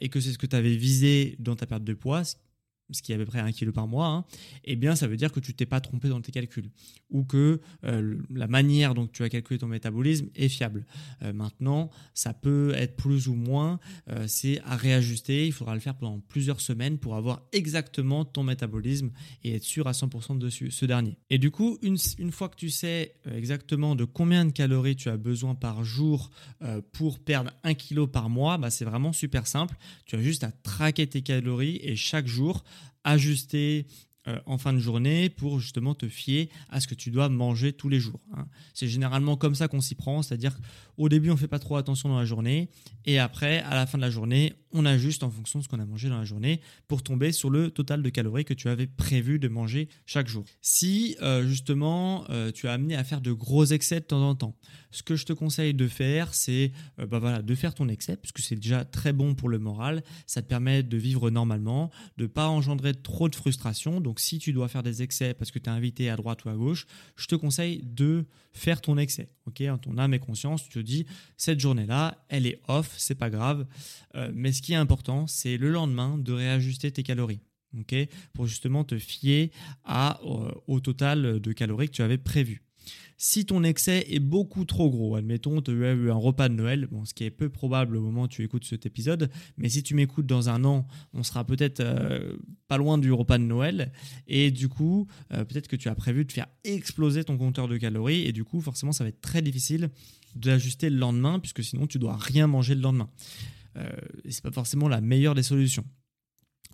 et 0.00 0.08
que 0.08 0.20
c'est 0.20 0.32
ce 0.32 0.38
que 0.38 0.46
tu 0.46 0.56
avais 0.56 0.76
visé 0.76 1.36
dans 1.38 1.56
ta 1.56 1.66
perte 1.66 1.84
de 1.84 1.94
poids, 1.94 2.22
ce 2.90 3.02
qui 3.02 3.12
est 3.12 3.14
à 3.14 3.18
peu 3.18 3.24
près 3.24 3.40
un 3.40 3.52
kilo 3.52 3.72
par 3.72 3.88
mois, 3.88 4.06
hein, 4.06 4.24
eh 4.64 4.76
bien 4.76 4.94
ça 4.94 5.06
veut 5.06 5.16
dire 5.16 5.32
que 5.32 5.40
tu 5.40 5.54
t'es 5.54 5.66
pas 5.66 5.80
trompé 5.80 6.08
dans 6.08 6.20
tes 6.20 6.32
calculs 6.32 6.70
ou 7.10 7.24
que 7.24 7.60
euh, 7.84 8.18
la 8.30 8.46
manière 8.46 8.94
dont 8.94 9.06
tu 9.06 9.22
as 9.22 9.28
calculé 9.28 9.58
ton 9.58 9.66
métabolisme 9.68 10.28
est 10.34 10.48
fiable. 10.48 10.86
Euh, 11.22 11.32
maintenant, 11.32 11.90
ça 12.14 12.32
peut 12.32 12.72
être 12.74 12.96
plus 12.96 13.28
ou 13.28 13.34
moins, 13.34 13.78
euh, 14.10 14.24
c'est 14.26 14.60
à 14.64 14.76
réajuster. 14.76 15.46
Il 15.46 15.52
faudra 15.52 15.74
le 15.74 15.80
faire 15.80 15.94
pendant 15.94 16.20
plusieurs 16.20 16.60
semaines 16.60 16.98
pour 16.98 17.16
avoir 17.16 17.42
exactement 17.52 18.24
ton 18.24 18.42
métabolisme 18.42 19.10
et 19.44 19.54
être 19.54 19.64
sûr 19.64 19.86
à 19.86 19.92
100% 19.92 20.38
de 20.38 20.48
ce 20.48 20.84
dernier. 20.86 21.18
Et 21.30 21.38
du 21.38 21.50
coup, 21.50 21.78
une, 21.82 21.96
une 22.18 22.32
fois 22.32 22.48
que 22.48 22.56
tu 22.56 22.70
sais 22.70 23.14
exactement 23.30 23.94
de 23.94 24.04
combien 24.04 24.44
de 24.44 24.52
calories 24.52 24.96
tu 24.96 25.08
as 25.08 25.16
besoin 25.16 25.54
par 25.54 25.84
jour 25.84 26.30
pour 26.92 27.18
perdre 27.18 27.50
un 27.62 27.74
kilo 27.74 28.06
par 28.06 28.28
mois, 28.28 28.58
bah, 28.58 28.70
c'est 28.70 28.84
vraiment 28.84 29.12
super 29.12 29.46
simple. 29.46 29.76
Tu 30.06 30.16
as 30.16 30.22
juste 30.22 30.44
à 30.44 30.50
traquer 30.50 31.06
tes 31.06 31.22
calories 31.22 31.78
et 31.82 31.96
chaque 31.96 32.26
jour 32.26 32.64
ajuster 33.04 33.86
euh, 34.28 34.38
en 34.46 34.56
fin 34.56 34.72
de 34.72 34.78
journée 34.78 35.30
pour 35.30 35.58
justement 35.58 35.96
te 35.96 36.08
fier 36.08 36.48
à 36.68 36.78
ce 36.78 36.86
que 36.86 36.94
tu 36.94 37.10
dois 37.10 37.28
manger 37.28 37.72
tous 37.72 37.88
les 37.88 37.98
jours. 37.98 38.20
Hein. 38.36 38.46
C'est 38.72 38.86
généralement 38.86 39.36
comme 39.36 39.56
ça 39.56 39.66
qu'on 39.66 39.80
s'y 39.80 39.96
prend, 39.96 40.22
c'est-à-dire 40.22 40.56
qu'au 40.96 41.08
début 41.08 41.30
on 41.30 41.36
fait 41.36 41.48
pas 41.48 41.58
trop 41.58 41.76
attention 41.76 42.08
dans 42.08 42.18
la 42.20 42.24
journée 42.24 42.70
et 43.04 43.18
après 43.18 43.60
à 43.62 43.74
la 43.74 43.84
fin 43.84 43.98
de 43.98 44.02
la 44.02 44.10
journée 44.10 44.52
on 44.72 44.84
ajuste 44.84 45.22
en 45.22 45.30
fonction 45.30 45.58
de 45.58 45.64
ce 45.64 45.68
qu'on 45.68 45.80
a 45.80 45.86
mangé 45.86 46.08
dans 46.08 46.18
la 46.18 46.24
journée 46.24 46.60
pour 46.88 47.02
tomber 47.02 47.32
sur 47.32 47.50
le 47.50 47.70
total 47.70 48.02
de 48.02 48.08
calories 48.10 48.44
que 48.44 48.54
tu 48.54 48.68
avais 48.68 48.86
prévu 48.86 49.38
de 49.38 49.48
manger 49.48 49.88
chaque 50.06 50.28
jour. 50.28 50.44
Si 50.60 51.16
euh, 51.22 51.46
justement 51.46 52.24
euh, 52.30 52.50
tu 52.50 52.68
as 52.68 52.72
amené 52.72 52.96
à 52.96 53.04
faire 53.04 53.20
de 53.20 53.32
gros 53.32 53.64
excès 53.64 54.00
de 54.00 54.04
temps 54.04 54.28
en 54.28 54.34
temps, 54.34 54.56
ce 54.90 55.02
que 55.02 55.16
je 55.16 55.24
te 55.24 55.32
conseille 55.32 55.74
de 55.74 55.88
faire 55.88 56.34
c'est 56.34 56.72
bah 56.98 57.18
voilà, 57.18 57.42
de 57.42 57.54
faire 57.54 57.74
ton 57.74 57.88
excès 57.88 58.16
puisque 58.16 58.40
c'est 58.40 58.56
déjà 58.56 58.84
très 58.84 59.12
bon 59.12 59.34
pour 59.34 59.48
le 59.48 59.58
moral, 59.58 60.02
ça 60.26 60.42
te 60.42 60.48
permet 60.48 60.82
de 60.82 60.96
vivre 60.96 61.30
normalement, 61.30 61.90
de 62.16 62.26
pas 62.26 62.48
engendrer 62.48 62.94
trop 62.94 63.28
de 63.28 63.34
frustration. 63.34 64.00
Donc 64.00 64.20
si 64.20 64.38
tu 64.38 64.52
dois 64.52 64.68
faire 64.68 64.82
des 64.82 65.02
excès 65.02 65.34
parce 65.34 65.50
que 65.50 65.58
tu 65.58 65.68
es 65.68 65.72
invité 65.72 66.10
à 66.10 66.16
droite 66.16 66.44
ou 66.44 66.48
à 66.48 66.54
gauche, 66.54 66.86
je 67.16 67.26
te 67.26 67.34
conseille 67.34 67.82
de 67.82 68.26
faire 68.52 68.80
ton 68.80 68.98
excès. 68.98 69.28
Ok, 69.46 69.60
en 69.62 69.78
ton 69.78 69.98
âme 69.98 70.14
et 70.14 70.18
conscience, 70.18 70.64
tu 70.64 70.70
te 70.70 70.78
dis 70.78 71.06
cette 71.36 71.58
journée-là, 71.58 72.24
elle 72.28 72.46
est 72.46 72.60
off, 72.68 72.94
c'est 72.96 73.14
pas 73.14 73.30
grave. 73.30 73.66
Euh, 74.14 74.30
mais 74.34 74.52
ce 74.52 74.61
qui 74.62 74.72
est 74.72 74.76
important, 74.76 75.26
c'est 75.26 75.58
le 75.58 75.70
lendemain 75.70 76.16
de 76.16 76.32
réajuster 76.32 76.90
tes 76.90 77.02
calories. 77.02 77.40
pour 78.34 78.46
justement 78.46 78.84
te 78.84 78.98
fier 78.98 79.50
à, 79.84 80.20
euh, 80.24 80.52
au 80.66 80.80
total 80.80 81.40
de 81.40 81.52
calories 81.52 81.88
que 81.88 81.94
tu 81.94 82.02
avais 82.02 82.18
prévu. 82.18 82.62
Si 83.16 83.46
ton 83.46 83.62
excès 83.62 84.04
est 84.10 84.18
beaucoup 84.18 84.64
trop 84.64 84.90
gros, 84.90 85.14
admettons, 85.14 85.62
tu 85.62 85.84
as 85.84 85.92
eu 85.92 86.10
un 86.10 86.16
repas 86.16 86.48
de 86.48 86.54
Noël, 86.54 86.88
bon, 86.90 87.04
ce 87.04 87.14
qui 87.14 87.22
est 87.22 87.30
peu 87.30 87.48
probable 87.48 87.96
au 87.96 88.00
moment 88.00 88.22
où 88.22 88.28
tu 88.28 88.42
écoutes 88.42 88.64
cet 88.64 88.84
épisode, 88.84 89.30
mais 89.56 89.68
si 89.68 89.84
tu 89.84 89.94
m'écoutes 89.94 90.26
dans 90.26 90.48
un 90.48 90.64
an, 90.64 90.88
on 91.14 91.22
sera 91.22 91.44
peut-être 91.44 91.80
euh, 91.80 92.36
pas 92.66 92.78
loin 92.78 92.98
du 92.98 93.12
repas 93.12 93.38
de 93.38 93.44
Noël, 93.44 93.92
et 94.26 94.50
du 94.50 94.68
coup, 94.68 95.06
euh, 95.32 95.44
peut-être 95.44 95.68
que 95.68 95.76
tu 95.76 95.88
as 95.88 95.94
prévu 95.94 96.24
de 96.24 96.32
faire 96.32 96.48
exploser 96.64 97.22
ton 97.22 97.38
compteur 97.38 97.68
de 97.68 97.76
calories, 97.76 98.26
et 98.26 98.32
du 98.32 98.42
coup, 98.42 98.60
forcément, 98.60 98.92
ça 98.92 99.04
va 99.04 99.08
être 99.08 99.20
très 99.20 99.40
difficile 99.40 99.90
d'ajuster 100.34 100.90
le 100.90 100.96
lendemain, 100.96 101.38
puisque 101.38 101.62
sinon, 101.62 101.86
tu 101.86 102.00
dois 102.00 102.16
rien 102.16 102.48
manger 102.48 102.74
le 102.74 102.80
lendemain. 102.80 103.08
Euh, 103.76 103.90
et 104.24 104.30
c'est 104.30 104.42
pas 104.42 104.52
forcément 104.52 104.88
la 104.88 105.00
meilleure 105.00 105.34
des 105.34 105.42
solutions. 105.42 105.84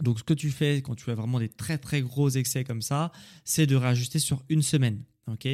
Donc, 0.03 0.19
ce 0.19 0.25
que 0.25 0.35
tu 0.35 0.51
fais 0.51 0.83
quand 0.83 0.95
tu 0.95 1.11
as 1.11 1.15
vraiment 1.15 1.41
des 1.41 1.49
très 1.49 1.79
très 1.79 2.03
gros 2.03 2.29
excès 2.31 2.65
comme 2.65 2.83
ça, 2.83 3.13
c'est 3.45 3.67
de 3.67 3.77
réajuster 3.77 4.19
sur 4.19 4.45
une 4.49 4.63
semaine. 4.63 5.03
ok? 5.27 5.49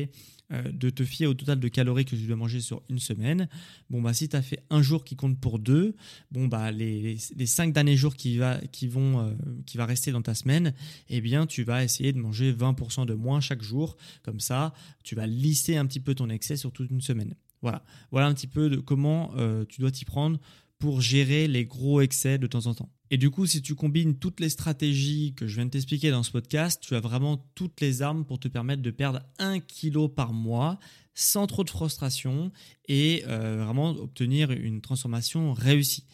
Euh, 0.52 0.70
de 0.70 0.90
te 0.90 1.04
fier 1.04 1.26
au 1.26 1.32
total 1.32 1.58
de 1.58 1.68
calories 1.68 2.04
que 2.04 2.14
tu 2.14 2.26
dois 2.26 2.36
manger 2.36 2.60
sur 2.60 2.82
une 2.90 2.98
semaine. 2.98 3.48
Bon, 3.88 4.02
bah, 4.02 4.12
si 4.12 4.28
tu 4.28 4.36
as 4.36 4.42
fait 4.42 4.62
un 4.68 4.82
jour 4.82 5.02
qui 5.02 5.16
compte 5.16 5.40
pour 5.40 5.58
deux, 5.58 5.96
bon, 6.30 6.48
bah, 6.48 6.70
les, 6.70 7.16
les 7.34 7.46
cinq 7.46 7.72
derniers 7.72 7.96
jours 7.96 8.14
qui 8.14 8.36
va, 8.36 8.58
qui, 8.70 8.86
vont, 8.86 9.20
euh, 9.20 9.32
qui 9.64 9.78
va 9.78 9.86
rester 9.86 10.12
dans 10.12 10.20
ta 10.20 10.34
semaine, 10.34 10.74
eh 11.08 11.22
bien, 11.22 11.46
tu 11.46 11.64
vas 11.64 11.82
essayer 11.82 12.12
de 12.12 12.18
manger 12.18 12.52
20% 12.52 13.06
de 13.06 13.14
moins 13.14 13.40
chaque 13.40 13.62
jour. 13.62 13.96
Comme 14.22 14.38
ça, 14.38 14.74
tu 15.02 15.14
vas 15.14 15.26
lisser 15.26 15.76
un 15.78 15.86
petit 15.86 16.00
peu 16.00 16.14
ton 16.14 16.28
excès 16.28 16.56
sur 16.56 16.72
toute 16.72 16.90
une 16.90 17.00
semaine. 17.00 17.34
Voilà, 17.62 17.82
voilà 18.10 18.26
un 18.26 18.34
petit 18.34 18.46
peu 18.46 18.68
de 18.68 18.76
comment 18.76 19.32
tu 19.70 19.80
dois 19.80 19.90
t'y 19.90 20.04
prendre 20.04 20.38
pour 20.78 21.00
gérer 21.00 21.48
les 21.48 21.64
gros 21.64 22.00
excès 22.00 22.38
de 22.38 22.46
temps 22.46 22.66
en 22.66 22.74
temps. 22.74 22.90
Et 23.10 23.16
du 23.16 23.30
coup, 23.30 23.46
si 23.46 23.62
tu 23.62 23.74
combines 23.74 24.18
toutes 24.18 24.40
les 24.40 24.48
stratégies 24.48 25.34
que 25.34 25.46
je 25.46 25.56
viens 25.56 25.66
de 25.66 25.70
t'expliquer 25.70 26.10
dans 26.10 26.22
ce 26.22 26.30
podcast, 26.30 26.82
tu 26.82 26.94
as 26.94 27.00
vraiment 27.00 27.46
toutes 27.54 27.80
les 27.80 28.02
armes 28.02 28.24
pour 28.24 28.38
te 28.38 28.48
permettre 28.48 28.82
de 28.82 28.90
perdre 28.90 29.20
un 29.38 29.60
kilo 29.60 30.08
par 30.08 30.32
mois 30.32 30.78
sans 31.14 31.46
trop 31.46 31.62
de 31.62 31.70
frustration 31.70 32.50
et 32.88 33.22
euh, 33.28 33.64
vraiment 33.64 33.90
obtenir 33.90 34.50
une 34.50 34.80
transformation 34.80 35.52
réussie. 35.52 36.04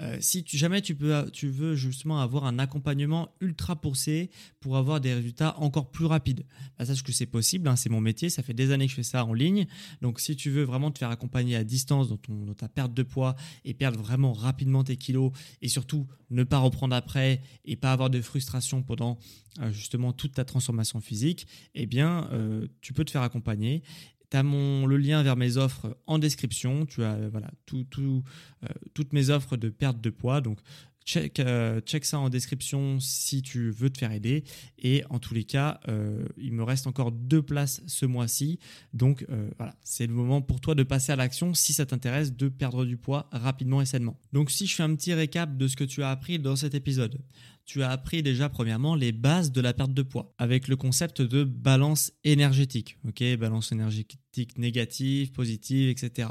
Euh, 0.00 0.18
si 0.20 0.44
jamais 0.46 0.82
tu, 0.82 0.94
veux 0.94 1.74
justement 1.74 2.20
avoir 2.20 2.44
un 2.44 2.58
accompagnement 2.58 3.34
ultra 3.40 3.80
poussé 3.80 4.30
pour 4.60 4.76
avoir 4.76 5.00
des 5.00 5.14
résultats 5.14 5.58
encore 5.58 5.90
plus 5.90 6.04
rapides, 6.04 6.44
bah, 6.78 6.84
sache 6.84 7.02
que 7.02 7.12
c'est 7.12 7.26
possible, 7.26 7.66
hein, 7.68 7.76
c'est 7.76 7.88
mon 7.88 8.02
métier, 8.02 8.28
ça 8.28 8.42
fait 8.42 8.52
des 8.52 8.72
années 8.72 8.86
que 8.86 8.90
je 8.90 8.96
fais 8.96 9.02
ça 9.02 9.24
en 9.24 9.32
ligne. 9.32 9.66
Donc 10.02 10.20
si 10.20 10.36
tu 10.36 10.50
veux 10.50 10.64
vraiment 10.64 10.90
te 10.90 10.98
faire 10.98 11.10
accompagner 11.10 11.56
à 11.56 11.64
distance 11.64 12.08
dans, 12.08 12.18
ta 12.54 12.68
perte 12.68 12.92
de 12.92 13.02
poids 13.02 13.36
et 13.64 13.72
perdre 13.72 13.98
vraiment 13.98 14.32
rapidement 14.32 14.84
tes 14.84 14.96
kilos 14.96 15.32
et 15.62 15.68
surtout 15.68 16.06
ne 16.30 16.44
pas 16.44 16.58
reprendre 16.58 16.94
après 16.94 17.40
et 17.64 17.76
pas 17.76 17.92
avoir 17.92 18.10
de 18.10 18.20
frustration 18.20 18.82
pendant 18.82 19.18
euh, 19.60 19.72
justement 19.72 20.12
toute 20.12 20.32
ta 20.32 20.44
transformation 20.44 21.00
physique, 21.00 21.46
eh 21.74 21.86
bien 21.86 22.28
euh, 22.32 22.66
tu 22.82 22.92
peux 22.92 23.04
te 23.04 23.10
faire 23.10 23.22
accompagner 23.22 23.82
tu 24.30 24.36
as 24.36 24.42
le 24.42 24.96
lien 24.96 25.22
vers 25.22 25.36
mes 25.36 25.56
offres 25.56 25.96
en 26.06 26.18
description. 26.18 26.86
Tu 26.86 27.02
as 27.02 27.28
voilà, 27.28 27.50
tout, 27.66 27.84
tout, 27.84 28.22
euh, 28.64 28.68
toutes 28.94 29.12
mes 29.12 29.30
offres 29.30 29.56
de 29.56 29.68
perte 29.68 30.00
de 30.00 30.10
poids. 30.10 30.40
Donc, 30.40 30.58
check, 31.04 31.38
euh, 31.38 31.80
check 31.80 32.04
ça 32.04 32.18
en 32.18 32.28
description 32.28 32.98
si 33.00 33.42
tu 33.42 33.70
veux 33.70 33.90
te 33.90 33.98
faire 33.98 34.12
aider. 34.12 34.44
Et 34.78 35.04
en 35.10 35.18
tous 35.18 35.34
les 35.34 35.44
cas, 35.44 35.80
euh, 35.88 36.24
il 36.36 36.52
me 36.52 36.62
reste 36.62 36.86
encore 36.86 37.12
deux 37.12 37.42
places 37.42 37.82
ce 37.86 38.06
mois-ci. 38.06 38.58
Donc, 38.92 39.24
voilà, 39.58 39.74
c'est 39.82 40.06
le 40.06 40.14
moment 40.14 40.42
pour 40.42 40.60
toi 40.60 40.74
de 40.74 40.82
passer 40.82 41.12
à 41.12 41.16
l'action 41.16 41.54
si 41.54 41.72
ça 41.72 41.86
t'intéresse 41.86 42.34
de 42.34 42.48
perdre 42.48 42.84
du 42.84 42.96
poids 42.96 43.28
rapidement 43.32 43.80
et 43.80 43.86
sainement. 43.86 44.18
Donc, 44.32 44.50
si 44.50 44.66
je 44.66 44.74
fais 44.74 44.82
un 44.82 44.94
petit 44.94 45.14
récap 45.14 45.56
de 45.56 45.68
ce 45.68 45.76
que 45.76 45.84
tu 45.84 46.02
as 46.02 46.10
appris 46.10 46.38
dans 46.38 46.56
cet 46.56 46.74
épisode 46.74 47.18
tu 47.66 47.82
as 47.82 47.90
appris 47.90 48.22
déjà 48.22 48.48
premièrement 48.48 48.94
les 48.94 49.12
bases 49.12 49.52
de 49.52 49.60
la 49.60 49.74
perte 49.74 49.92
de 49.92 50.02
poids 50.02 50.32
avec 50.38 50.68
le 50.68 50.76
concept 50.76 51.20
de 51.20 51.44
balance 51.44 52.12
énergétique. 52.24 52.96
Ok, 53.06 53.22
balance 53.36 53.72
énergétique 53.72 54.56
négative, 54.56 55.32
positive, 55.32 55.88
etc. 55.88 56.28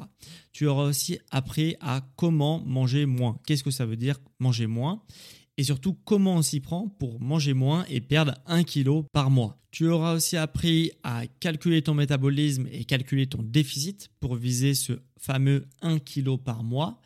Tu 0.53 0.65
auras 0.65 0.83
aussi 0.83 1.19
appris 1.31 1.75
à 1.81 2.01
comment 2.15 2.63
manger 2.65 3.05
moins. 3.05 3.39
Qu'est-ce 3.45 3.63
que 3.63 3.71
ça 3.71 3.85
veut 3.85 3.97
dire 3.97 4.17
manger 4.39 4.65
moins? 4.65 5.03
Et 5.57 5.63
surtout 5.63 5.93
comment 5.93 6.35
on 6.35 6.41
s'y 6.41 6.59
prend 6.59 6.87
pour 6.87 7.21
manger 7.21 7.53
moins 7.53 7.85
et 7.89 8.01
perdre 8.01 8.33
1 8.45 8.63
kg 8.63 9.03
par 9.11 9.29
mois. 9.29 9.61
Tu 9.71 9.87
auras 9.87 10.13
aussi 10.13 10.37
appris 10.37 10.91
à 11.03 11.27
calculer 11.39 11.81
ton 11.81 11.93
métabolisme 11.93 12.67
et 12.71 12.85
calculer 12.85 13.27
ton 13.27 13.41
déficit 13.41 14.09
pour 14.19 14.35
viser 14.35 14.73
ce 14.73 14.93
fameux 15.17 15.65
1 15.81 15.99
kg 15.99 16.37
par 16.37 16.63
mois. 16.63 17.01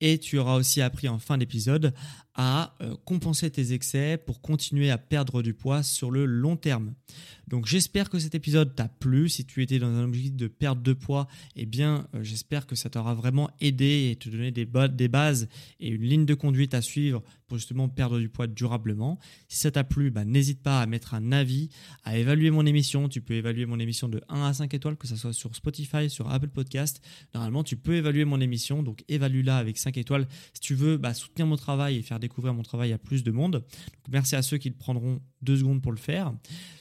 Et 0.00 0.18
tu 0.18 0.38
auras 0.38 0.56
aussi 0.56 0.80
appris 0.80 1.08
en 1.08 1.18
fin 1.18 1.38
d'épisode 1.38 1.94
à 2.34 2.74
euh, 2.80 2.96
compenser 3.04 3.50
tes 3.50 3.72
excès 3.72 4.18
pour 4.18 4.40
continuer 4.40 4.90
à 4.90 4.98
perdre 4.98 5.42
du 5.42 5.54
poids 5.54 5.82
sur 5.82 6.10
le 6.10 6.24
long 6.24 6.56
terme. 6.56 6.94
Donc 7.48 7.66
j'espère 7.66 8.10
que 8.10 8.18
cet 8.18 8.34
épisode 8.34 8.74
t'a 8.74 8.88
plu. 8.88 9.28
Si 9.28 9.44
tu 9.44 9.62
étais 9.62 9.78
dans 9.78 9.88
un 9.88 10.04
objectif 10.04 10.34
de 10.34 10.48
perte 10.48 10.82
de 10.82 10.92
poids, 10.92 11.28
eh 11.56 11.66
bien 11.66 12.08
euh, 12.14 12.22
j'espère 12.22 12.66
que 12.66 12.74
ça 12.74 12.90
t'aura 12.90 13.14
vraiment 13.14 13.50
aidé 13.60 14.10
et 14.10 14.16
te 14.16 14.28
donner 14.28 14.50
des, 14.50 14.66
des 14.66 15.08
bases 15.08 15.48
et 15.78 15.88
une 15.88 16.02
ligne 16.02 16.26
de 16.26 16.34
conduite 16.34 16.74
à 16.74 16.82
suivre 16.82 17.22
pour 17.46 17.58
justement 17.58 17.88
perdre 17.88 18.18
du 18.18 18.28
poids 18.28 18.46
durablement. 18.46 19.18
Si 19.48 19.58
ça 19.58 19.70
t'a 19.70 19.84
plu, 19.84 20.10
bah, 20.10 20.24
n'hésite 20.24 20.62
pas 20.62 20.80
à 20.80 20.86
mettre 20.86 21.14
un 21.14 21.32
avis, 21.32 21.68
à 22.04 22.16
évaluer 22.16 22.50
mon 22.50 22.66
émission. 22.66 23.08
Tu 23.08 23.20
peux 23.20 23.34
évaluer 23.34 23.66
mon 23.66 23.78
émission 23.78 24.08
de 24.08 24.22
1 24.28 24.42
à 24.42 24.52
5 24.54 24.72
étoiles, 24.74 24.96
que 24.96 25.06
ce 25.06 25.16
soit 25.16 25.32
sur 25.32 25.54
Spotify, 25.54 26.08
sur 26.08 26.30
Apple 26.30 26.48
Podcast. 26.48 27.02
Normalement, 27.34 27.62
tu 27.62 27.76
peux 27.76 27.94
évaluer 27.94 28.24
mon 28.24 28.40
émission, 28.40 28.82
donc 28.82 29.04
évalue-la 29.08 29.58
avec 29.58 29.78
5 29.78 29.96
étoiles. 29.98 30.26
Si 30.54 30.60
tu 30.60 30.74
veux 30.74 30.96
bah, 30.96 31.14
soutenir 31.14 31.46
mon 31.46 31.56
travail 31.56 31.96
et 31.96 32.02
faire 32.02 32.18
découvrir 32.24 32.54
mon 32.54 32.62
travail 32.62 32.92
à 32.92 32.98
plus 32.98 33.22
de 33.22 33.30
monde. 33.30 33.64
merci 34.08 34.36
à 34.36 34.42
ceux 34.42 34.58
qui 34.58 34.68
le 34.68 34.74
prendront 34.74 35.20
deux 35.44 35.58
secondes 35.58 35.82
pour 35.82 35.92
le 35.92 35.98
faire. 35.98 36.32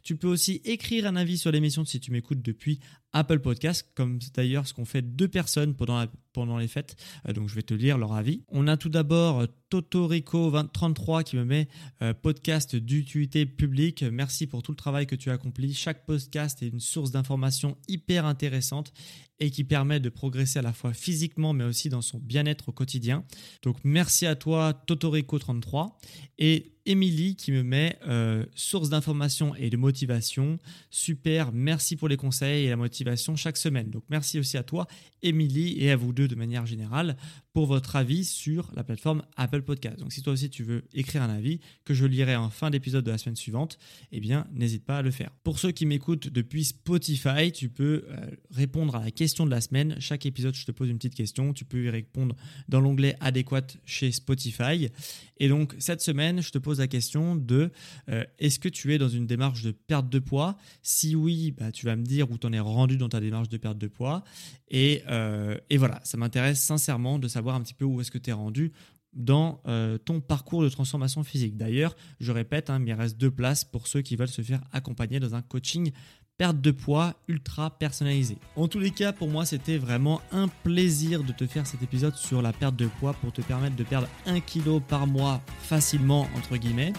Tu 0.04 0.16
peux 0.16 0.28
aussi 0.28 0.62
écrire 0.66 1.06
un 1.06 1.16
avis 1.16 1.38
sur 1.38 1.52
l'émission 1.52 1.86
si 1.86 2.00
tu 2.00 2.12
m'écoutes 2.12 2.42
depuis 2.42 2.80
Apple 3.14 3.40
Podcast, 3.40 3.88
comme 3.94 4.20
d'ailleurs 4.34 4.68
ce 4.68 4.74
qu'ont 4.74 4.86
fait 4.86 5.04
deux 5.04 5.28
personnes 5.28 5.76
pendant, 5.76 6.04
pendant 6.34 6.58
les 6.58 6.68
fêtes. 6.68 6.96
Euh, 7.28 7.34
donc 7.34 7.48
je 7.48 7.56
vais 7.56 7.62
te 7.62 7.74
lire 7.74 7.98
leur 7.98 8.14
avis. 8.14 8.44
On 8.50 8.68
a 8.68 8.76
tout 8.76 8.90
d'abord 8.90 9.42
euh, 9.42 9.46
Totorico33 9.72 11.24
qui 11.24 11.36
me 11.38 11.46
met 11.46 11.68
euh, 12.02 12.14
podcast 12.14 12.76
d'utilité 12.76 13.46
publique. 13.46 14.04
Merci 14.04 14.48
pour 14.48 14.64
tout 14.64 14.72
le 14.72 14.78
travail 14.78 15.06
que 15.06 15.16
tu 15.16 15.30
as 15.30 15.34
accompli. 15.34 15.74
Chaque 15.74 16.06
podcast 16.06 16.64
est 16.64 16.68
une 16.68 16.80
source 16.80 17.12
d'information 17.12 17.78
hyper 17.88 18.26
intéressante 18.26 18.92
et 19.40 19.52
qui 19.52 19.64
permet 19.64 20.00
de 20.00 20.10
progresser 20.10 20.60
à 20.60 20.64
la 20.64 20.74
fois 20.74 20.94
physiquement 20.94 21.54
mais 21.54 21.64
aussi 21.64 21.90
dans 21.90 22.02
son 22.02 22.18
bien-être 22.18 22.70
au 22.70 22.72
quotidien. 22.72 23.24
Donc 23.62 23.78
merci 23.84 24.26
à 24.26 24.36
toi 24.36 24.74
Totorico33 24.88 25.92
et 26.40 26.73
Émilie 26.86 27.36
qui 27.36 27.52
me 27.52 27.64
met 27.64 27.98
euh, 28.08 28.46
source 28.56 28.90
d'information 28.90 29.56
et 29.56 29.70
de 29.70 29.78
motivation. 29.78 30.60
Super, 30.90 31.52
merci 31.54 31.96
pour 31.96 32.08
les 32.08 32.18
conseils 32.18 32.66
et 32.66 32.70
la 32.70 32.76
motivation 32.76 33.36
chaque 33.36 33.58
semaine. 33.58 33.90
Donc 33.90 34.04
merci 34.10 34.40
aussi 34.40 34.58
à 34.58 34.64
toi, 34.64 34.88
Émilie, 35.22 35.78
et 35.80 35.92
à 35.92 35.96
vous 35.96 36.14
deux 36.14 36.28
de 36.28 36.36
manière 36.36 36.66
générale 36.66 37.16
pour 37.54 37.68
votre 37.68 37.96
avis 37.96 38.26
sur 38.26 38.72
la 38.76 38.84
plateforme 38.84 39.22
Apple 39.38 39.62
Podcast. 39.62 40.00
Donc 40.00 40.12
si 40.12 40.24
toi 40.24 40.34
aussi 40.34 40.50
tu 40.50 40.64
veux 40.64 40.84
écrire 40.92 41.22
un 41.22 41.30
avis 41.30 41.60
que 41.86 41.94
je 41.94 42.06
lirai 42.06 42.36
en 42.36 42.50
fin 42.50 42.72
d'épisode 42.72 43.06
de 43.06 43.12
la 43.12 43.20
semaine 43.20 43.36
suivante, 43.36 43.78
eh 44.12 44.20
bien 44.20 44.48
n'hésite 44.52 44.84
pas 44.84 44.98
à 44.98 45.02
le 45.04 45.12
faire. 45.12 45.30
Pour 45.44 45.60
ceux 45.60 45.72
qui 45.72 45.86
m'écoutent 45.86 46.28
depuis 46.28 46.66
Spotify, 46.66 47.52
tu 47.52 47.70
peux 47.70 48.06
euh, 48.10 48.32
répondre 48.50 48.96
à 48.96 49.04
la 49.04 49.12
question 49.12 49.46
de 49.46 49.52
la 49.52 49.62
semaine. 49.62 49.96
Chaque 50.00 50.26
épisode, 50.26 50.56
je 50.56 50.66
te 50.66 50.72
pose 50.72 50.90
une 50.90 50.98
petite 50.98 51.14
question. 51.14 51.54
Tu 51.54 51.64
peux 51.64 51.84
y 51.84 51.90
répondre 51.92 52.36
dans 52.70 52.82
l'onglet 52.82 53.16
adéquat 53.20 53.68
chez 53.86 54.12
Spotify. 54.12 54.90
Et 55.38 55.48
donc 55.48 55.76
cette 55.78 56.02
semaine, 56.02 56.42
je 56.42 56.50
te 56.50 56.58
pose 56.58 56.80
la 56.80 56.88
question 56.88 57.36
de 57.36 57.72
euh, 58.10 58.24
est-ce 58.40 58.58
que 58.58 58.70
tu 58.70 58.96
es 58.96 58.98
dans 58.98 59.10
une 59.10 59.28
démarche 59.28 59.62
de 59.62 59.72
perte 59.72 60.10
de 60.10 60.18
poids? 60.18 60.58
Si 60.82 61.16
oui, 61.16 61.52
bah, 61.52 61.72
tu 61.72 61.86
vas 61.86 61.96
me 61.96 62.04
dire 62.04 62.32
où 62.32 62.38
tu 62.40 62.48
en 62.48 62.54
es 62.54 62.60
rendu 62.60 62.98
dans 62.98 63.10
ta 63.10 63.20
démarche 63.20 63.50
de 63.50 63.58
perte 63.58 63.78
de 63.78 63.88
poids. 63.88 64.24
Et, 64.70 65.04
euh, 65.08 65.56
et 65.70 65.78
voilà, 65.78 66.02
ça 66.04 66.18
m'intéresse 66.18 66.60
sincèrement 66.60 67.20
de 67.20 67.28
savoir 67.28 67.43
un 67.52 67.62
petit 67.62 67.74
peu 67.74 67.86
où 67.86 68.02
est-ce 68.02 68.12
que 68.12 68.18
tu 68.18 68.30
es 68.30 68.34
rendu 68.34 68.72
dans 69.14 69.62
euh, 69.68 69.98
ton 69.98 70.22
parcours 70.22 70.64
de 70.64 70.70
transformation 70.70 71.24
physique. 71.24 71.56
D'ailleurs, 71.56 71.96
je 72.20 72.32
répète, 72.32 72.70
hein, 72.70 72.82
il 72.86 72.94
reste 72.94 73.18
deux 73.18 73.32
places 73.32 73.64
pour 73.64 73.88
ceux 73.88 74.02
qui 74.02 74.16
veulent 74.16 74.28
se 74.28 74.42
faire 74.42 74.62
accompagner 74.72 75.20
dans 75.20 75.36
un 75.36 75.42
coaching 75.42 75.92
perte 76.38 76.60
de 76.62 76.72
poids 76.72 77.14
ultra 77.28 77.78
personnalisé. 77.78 78.38
En 78.56 78.68
tous 78.68 78.80
les 78.80 78.92
cas, 78.92 79.14
pour 79.14 79.30
moi, 79.30 79.46
c'était 79.46 79.78
vraiment 79.78 80.22
un 80.32 80.48
plaisir 80.48 81.24
de 81.24 81.32
te 81.32 81.46
faire 81.46 81.68
cet 81.68 81.84
épisode 81.84 82.16
sur 82.16 82.42
la 82.42 82.54
perte 82.54 82.76
de 82.76 82.88
poids 82.88 83.14
pour 83.14 83.32
te 83.32 83.42
permettre 83.42 83.76
de 83.76 83.84
perdre 83.84 84.08
un 84.26 84.40
kilo 84.40 84.80
par 84.80 85.06
mois 85.06 85.42
facilement, 85.60 86.28
entre 86.36 86.58
guillemets. 86.58 86.94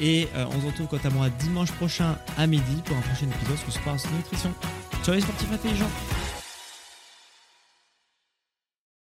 Et 0.00 0.26
euh, 0.34 0.46
on 0.50 0.60
se 0.60 0.66
retrouve 0.66 0.88
quant 0.88 1.08
à 1.08 1.10
moi 1.10 1.28
dimanche 1.28 1.72
prochain 1.72 2.16
à 2.38 2.46
midi 2.46 2.76
pour 2.86 2.96
un 2.96 3.02
prochain 3.02 3.26
épisode 3.26 3.58
sur 3.58 3.72
Sport 3.72 3.98
Nutrition. 4.16 4.52
Ciao 5.04 5.14
les 5.14 5.20
sportifs 5.20 5.52
intelligents 5.52 6.41